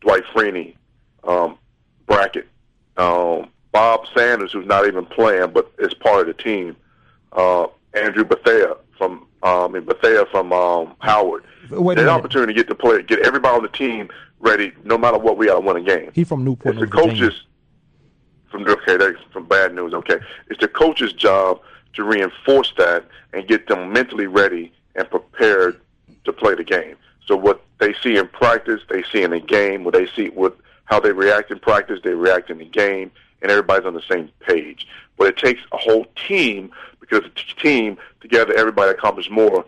[0.00, 0.76] Dwight Freeney,
[1.24, 1.56] um,
[2.06, 2.46] Brackett,
[2.98, 6.76] um, Bob Sanders, who's not even playing but is part of the team.
[7.32, 11.44] Uh, Andrew Bethea from um, mean, Bethea from um, Howard.
[11.70, 14.10] Wait An opportunity to get to play, get everybody on the team
[14.40, 15.38] ready, no matter what.
[15.38, 16.10] We got to win a game.
[16.14, 17.30] He from Newport, It's the News, Virginia.
[17.30, 17.42] coaches
[18.50, 19.94] from okay, that's from bad news.
[19.94, 20.18] Okay,
[20.50, 21.60] it's the coach's job
[21.94, 25.80] to reinforce that and get them mentally ready and prepared
[26.24, 26.96] to play the game.
[27.26, 29.84] So what they see in practice, they see in the game.
[29.84, 33.10] What they see, what how they react in practice, they react in the game,
[33.42, 34.86] and everybody's on the same page.
[35.16, 36.70] But it takes a whole team
[37.00, 39.64] because a t- team together, everybody accomplishes more.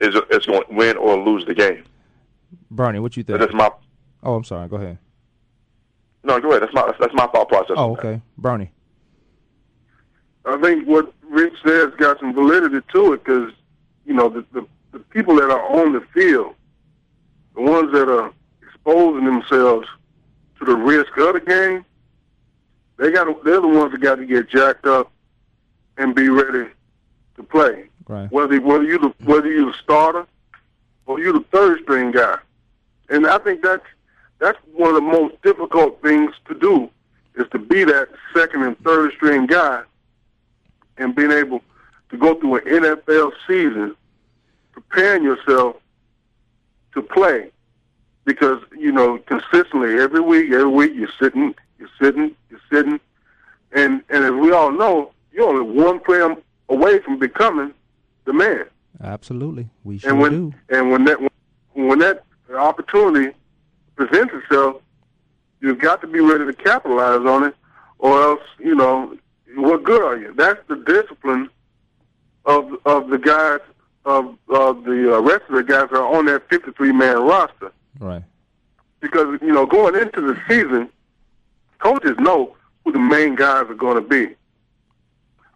[0.00, 1.84] Is is going to win or lose the game.
[2.70, 3.38] Bernie, what you think?
[3.40, 3.70] That's my
[4.22, 4.68] Oh, I'm sorry.
[4.68, 4.98] Go ahead.
[6.24, 6.40] no.
[6.40, 6.62] Go ahead.
[6.62, 7.74] That's my that's my thought process.
[7.76, 8.20] Oh, okay.
[8.36, 8.70] Bernie.
[10.48, 13.52] I think what Rich says got some validity to it because,
[14.06, 16.54] you know, the, the, the people that are on the field,
[17.54, 18.32] the ones that are
[18.62, 19.86] exposing themselves
[20.58, 21.84] to the risk of the game,
[22.96, 25.12] they got to, they're the ones that got to get jacked up
[25.98, 26.70] and be ready
[27.36, 27.84] to play.
[28.06, 28.30] Right.
[28.32, 30.26] Whether whether you the whether you the starter
[31.04, 32.38] or you the third string guy,
[33.10, 33.84] and I think that's
[34.38, 36.88] that's one of the most difficult things to do
[37.34, 39.82] is to be that second and third string guy
[40.98, 41.62] and being able
[42.10, 43.94] to go through an NFL season
[44.72, 45.76] preparing yourself
[46.94, 47.50] to play.
[48.24, 53.00] Because you know consistently every week every week you're sitting you're sitting you're sitting.
[53.72, 56.34] And and as we all know you're only one player
[56.68, 57.72] away from becoming
[58.26, 58.64] the man.
[59.02, 60.54] Absolutely, we sure and when do.
[60.68, 61.18] and when that
[61.72, 62.24] when that
[62.54, 63.34] opportunity
[63.96, 64.82] presents itself,
[65.60, 67.54] you've got to be ready to capitalize on it,
[67.98, 69.16] or else you know
[69.56, 70.32] what good are you?
[70.36, 71.48] That's the discipline
[72.44, 73.60] of of the guys
[74.04, 77.72] of of the uh, rest of the guys that are on that 53 man roster.
[77.98, 78.22] Right.
[79.00, 80.88] Because you know going into the season,
[81.78, 84.34] coaches know who the main guys are going to be.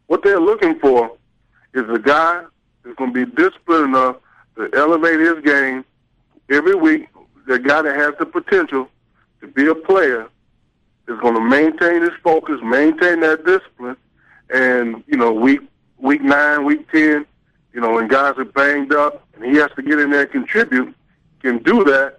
[0.07, 1.17] What they're looking for
[1.75, 2.45] is a guy
[2.85, 4.17] that's going to be disciplined enough
[4.57, 5.85] to elevate his game
[6.51, 7.09] every week.
[7.47, 8.89] The guy that has the potential
[9.41, 10.29] to be a player
[11.09, 13.97] is going to maintain his focus, maintain that discipline,
[14.51, 15.61] and you know, week
[15.99, 17.27] week nine, week ten,
[17.73, 20.31] you know, when guys are banged up and he has to get in there and
[20.31, 20.95] contribute,
[21.41, 22.19] can do that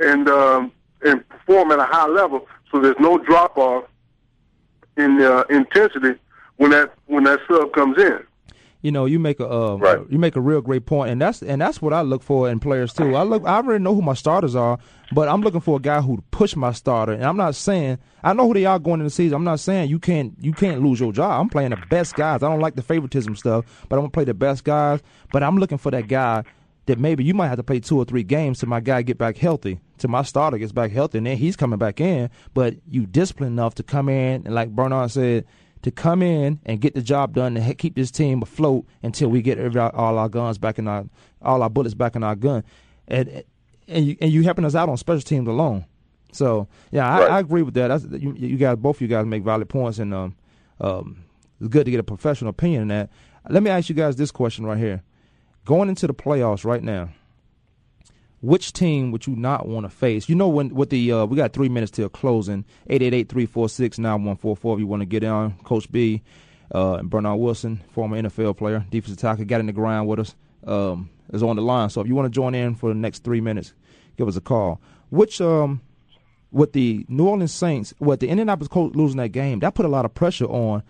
[0.00, 0.72] and um,
[1.02, 3.84] and perform at a high level, so there's no drop off
[4.96, 6.18] in uh, intensity
[6.56, 8.24] when that when that sub comes in.
[8.82, 11.60] You know, you make a uh, you make a real great point, and that's and
[11.60, 13.14] that's what I look for in players too.
[13.14, 14.78] I look, I already know who my starters are,
[15.12, 17.12] but I'm looking for a guy who push my starter.
[17.12, 19.36] And I'm not saying I know who they are going into the season.
[19.36, 21.40] I'm not saying you can't you can't lose your job.
[21.40, 22.42] I'm playing the best guys.
[22.42, 25.00] I don't like the favoritism stuff, but I'm gonna play the best guys.
[25.30, 26.44] But I'm looking for that guy
[26.86, 29.18] that maybe you might have to play two or three games till my guy get
[29.18, 32.30] back healthy, till my starter gets back healthy, and then he's coming back in.
[32.54, 35.44] But you disciplined enough to come in and like Bernard said
[35.82, 39.42] to come in and get the job done and keep this team afloat until we
[39.42, 41.04] get every, all our guns back in our
[41.42, 42.62] all our bullets back in our gun,
[43.08, 43.44] and
[43.88, 45.84] and you, and you helping us out on special teams alone.
[46.32, 47.30] So yeah, I, Right.
[47.30, 47.88] I agree with that.
[47.88, 50.36] That's, you, you guys, both of you guys make valid points, and um,
[50.80, 51.24] um,
[51.60, 53.10] it's good to get a professional opinion in that.
[53.48, 55.02] Let me ask you guys this question right here:
[55.64, 57.08] Going into the playoffs right now,
[58.40, 60.28] which team would you not want to face?
[60.28, 62.64] You know when with the uh, we got three minutes till closing.
[62.88, 66.22] 888-346-9144 If you want to get on, Coach B
[66.74, 70.34] uh, and Bernard Wilson, former NFL player, defensive tackle, got in the ground with us,
[70.66, 71.90] um, is on the line.
[71.90, 73.74] So if you want to join in for the next three minutes,
[74.16, 74.80] give us a call.
[75.10, 75.80] Which um,
[76.50, 79.88] with the New Orleans Saints, what the Indianapolis Colts losing that game, that put a
[79.88, 80.82] lot of pressure on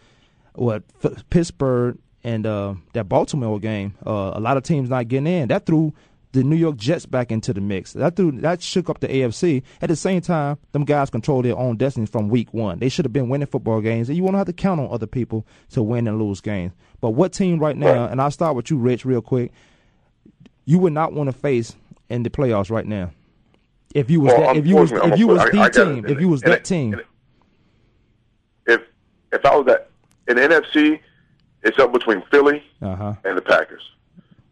[0.54, 0.82] what
[1.30, 3.94] Pittsburgh and uh, that Baltimore game.
[4.06, 5.48] Uh, a lot of teams not getting in.
[5.48, 5.94] That threw
[6.32, 7.92] the New York Jets back into the mix.
[7.94, 9.62] That threw that shook up the AFC.
[9.82, 12.78] At the same time, them guys control their own destiny from week one.
[12.78, 15.06] They should have been winning football games, and you won't have to count on other
[15.08, 16.72] people to win and lose games.
[17.00, 18.06] But what team right now?
[18.06, 19.52] And I'll start with you, Rich, real quick.
[20.66, 21.74] You would not want to face
[22.08, 23.10] in the playoffs right now.
[23.94, 25.76] If you was Well, that, if you was if you was the I- I got
[25.78, 25.94] it.
[25.94, 27.00] team, if you was that team,
[28.66, 28.82] If
[29.32, 29.90] if I was that
[30.28, 31.00] in the NFC,
[31.62, 33.14] it's up between Philly uh huh.
[33.24, 33.82] and the Packers.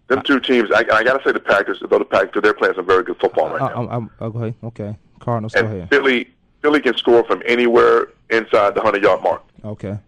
[0.08, 2.74] Them two teams, I, I got to say the Packers, though the Packers, they're playing
[2.74, 3.88] some very good football uh, right now.
[3.88, 4.96] I'm, I'm, okay, okay.
[5.20, 5.90] Cardinals, go and ahead.
[5.90, 6.30] Philly,
[6.62, 9.98] Philly can score from anywhere inside the hundred yard mark Okay.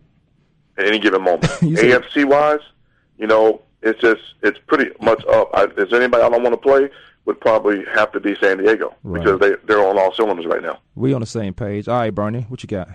[0.78, 1.42] at any given moment.
[1.60, 2.60] AFC wise,
[3.18, 5.50] you know, it's just it's pretty much up.
[5.54, 6.88] I, is there anybody I don't want to play?
[7.26, 9.22] Would probably have to be San Diego Right.
[9.22, 10.78] because they they're on all cylinders right now.
[10.94, 11.86] We on the same page.
[11.88, 12.88] All right, Bernie, what you got?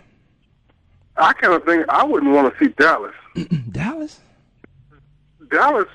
[1.18, 3.14] I kind of think I wouldn't want to see Dallas.
[3.72, 4.20] Dallas?
[5.52, 5.88] Dallas,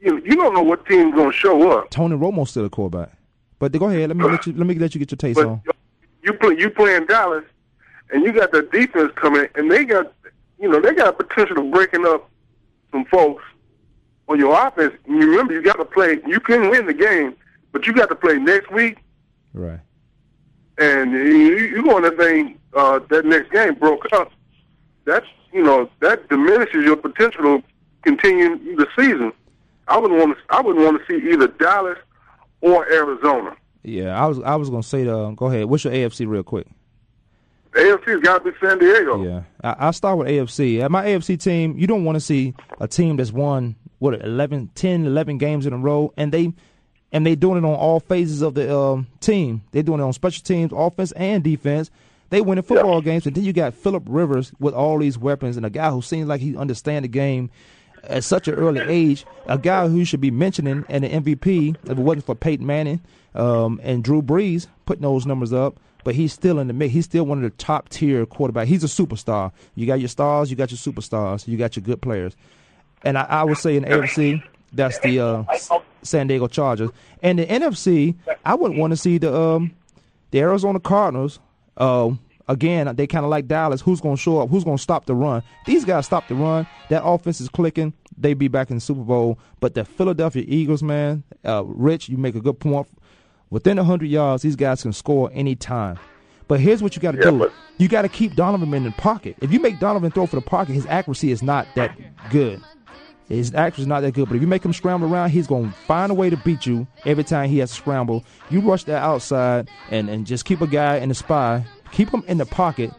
[0.00, 1.90] you you don't know what team's going to show up.
[1.90, 3.12] Tony Romo's still a quarterback.
[3.58, 4.08] But go ahead.
[4.08, 5.62] Let me let you let me let you get your taste But on.
[6.22, 7.44] you play you playing Dallas,
[8.10, 10.12] and you got the defense coming, and they got
[10.60, 12.30] you know they got potential of breaking up
[12.92, 13.42] some folks
[14.28, 14.94] on your offense.
[15.06, 16.20] And you remember you got to play.
[16.26, 17.34] You can win the game,
[17.72, 18.98] but you got to play next week,
[19.52, 19.80] Right.
[20.78, 22.54] and you, you go on that.
[22.74, 24.30] Uh, that next game broke up.
[25.04, 27.64] That's you know that diminishes your potential to
[28.02, 29.32] continue the season.
[29.88, 30.44] I wouldn't want to.
[30.50, 31.98] I wouldn't want to see either Dallas
[32.60, 33.56] or Arizona.
[33.82, 35.66] Yeah, I was I was gonna say the go ahead.
[35.66, 36.66] What's your AFC real quick?
[37.72, 39.22] AFC's got to be San Diego.
[39.22, 40.80] Yeah, I, I'll start with AFC.
[40.80, 44.70] At my AFC team, you don't want to see a team that's won what 11,
[44.74, 46.52] 10, 11 games in a row, and they
[47.12, 49.62] and they doing it on all phases of the um, team.
[49.72, 51.90] They're doing it on special teams, offense and defense.
[52.30, 55.64] They winning football games, and then you got Philip Rivers with all these weapons and
[55.64, 57.50] a guy who seems like he understands the game.
[58.08, 61.90] At such an early age, a guy who should be mentioning and an MVP if
[61.90, 63.00] it wasn't for Peyton Manning
[63.34, 65.78] um, and Drew Brees putting those numbers up.
[66.04, 66.94] But he's still in the mix.
[66.94, 68.66] He's still one of the top tier quarterback.
[68.68, 69.52] He's a superstar.
[69.74, 72.34] You got your stars, you got your superstars, you got your good players.
[73.02, 74.42] And I, I would say in the AFC,
[74.72, 75.44] that's the uh,
[76.02, 76.90] San Diego Chargers.
[77.22, 79.72] And the NFC, I wouldn't want to see the um,
[80.30, 81.40] the Arizona Cardinals.
[81.76, 82.12] Uh,
[82.48, 83.80] again, they kind of like Dallas.
[83.80, 84.48] Who's going to show up?
[84.50, 85.42] Who's going to stop the run?
[85.66, 86.66] These guys stop the run.
[86.88, 87.92] That offense is clicking.
[88.16, 89.38] They be back in the Super Bowl.
[89.60, 92.88] But the Philadelphia Eagles, man, uh, Rich, you make a good point.
[93.50, 95.98] Within 100 yards, these guys can score anytime.
[96.48, 97.38] But here's what you got to Yeah, do.
[97.38, 99.36] but- You got to keep Donovan in the pocket.
[99.40, 101.96] If you make Donovan throw for the pocket, his accuracy is not that
[102.30, 102.60] good.
[103.28, 104.26] His accuracy is not that good.
[104.28, 106.64] But if you make him scramble around, he's going to find a way to beat
[106.64, 108.24] you every time he has to scramble.
[108.50, 111.64] You rush that outside and, and just keep a guy in the spy.
[111.92, 112.92] Keep him in the pocket.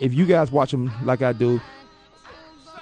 [0.00, 1.60] If you guys watch him like I do,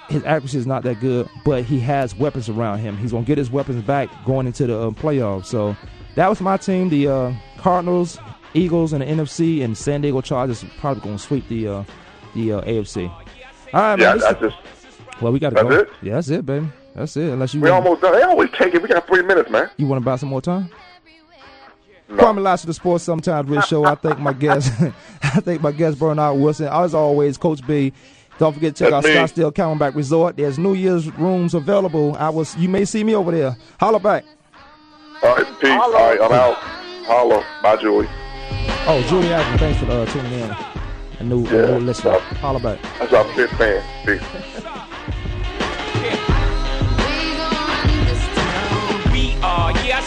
[0.09, 2.97] his accuracy is not that good, but he has weapons around him.
[2.97, 5.45] He's going to get his weapons back going into the uh, playoffs.
[5.45, 5.75] So
[6.15, 6.89] that was my team.
[6.89, 8.19] The uh, Cardinals,
[8.53, 11.83] Eagles, and the NFC, and San Diego Chargers probably going to sweep the uh,
[12.35, 13.09] the uh, AFC.
[13.09, 13.17] All
[13.81, 14.19] right, Yeah, man.
[14.19, 14.57] that's just
[15.21, 15.75] well, we got to that's go.
[15.75, 15.89] it?
[16.01, 16.67] Yeah, that's it, baby.
[16.95, 17.29] That's it.
[17.31, 18.13] Unless you we almost done.
[18.13, 18.81] They always take it.
[18.81, 19.69] We got three minutes, man.
[19.77, 20.69] you want to buy some more time.
[22.11, 23.85] Kwame Lassiter, the Sports Sometimes Real Show.
[23.85, 24.71] I thank my guest.
[25.23, 26.67] I thank my guest Bernard Wilson.
[26.67, 27.93] As always, Coach B.
[28.37, 29.43] Don't forget to check That's out me.
[29.43, 30.37] Scottsdale Camelback Resort.
[30.37, 32.15] There's New Year's rooms available.
[32.17, 32.55] I was.
[32.57, 33.55] You may see me over there.
[33.79, 34.25] Holla back.
[35.23, 35.69] All right, peace.
[35.69, 36.55] All right, I'm out.
[37.05, 37.45] Holla.
[37.61, 38.07] Bye, Julie.
[38.87, 40.55] Oh, Julie Allen, thanks for uh, tuning in.
[41.19, 42.17] A new, a new listener.
[42.39, 42.79] Holla back.
[42.97, 43.83] That's our fifth fan.
[44.05, 44.21] Peace.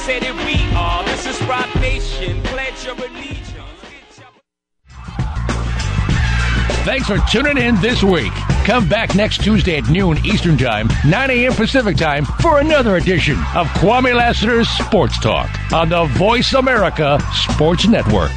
[0.07, 0.13] We
[0.77, 1.03] are.
[1.05, 2.43] This is Roc Nation.
[2.43, 3.55] Pledge your allegiance.
[6.85, 8.33] Thanks for tuning in this week.
[8.67, 11.55] Come back next Tuesday at noon Eastern Time, 9 a.m.
[11.55, 17.89] Pacific Time for another edition of Kwame Lassiter's Sports Talk on the Voice America Sports
[17.89, 18.33] Network.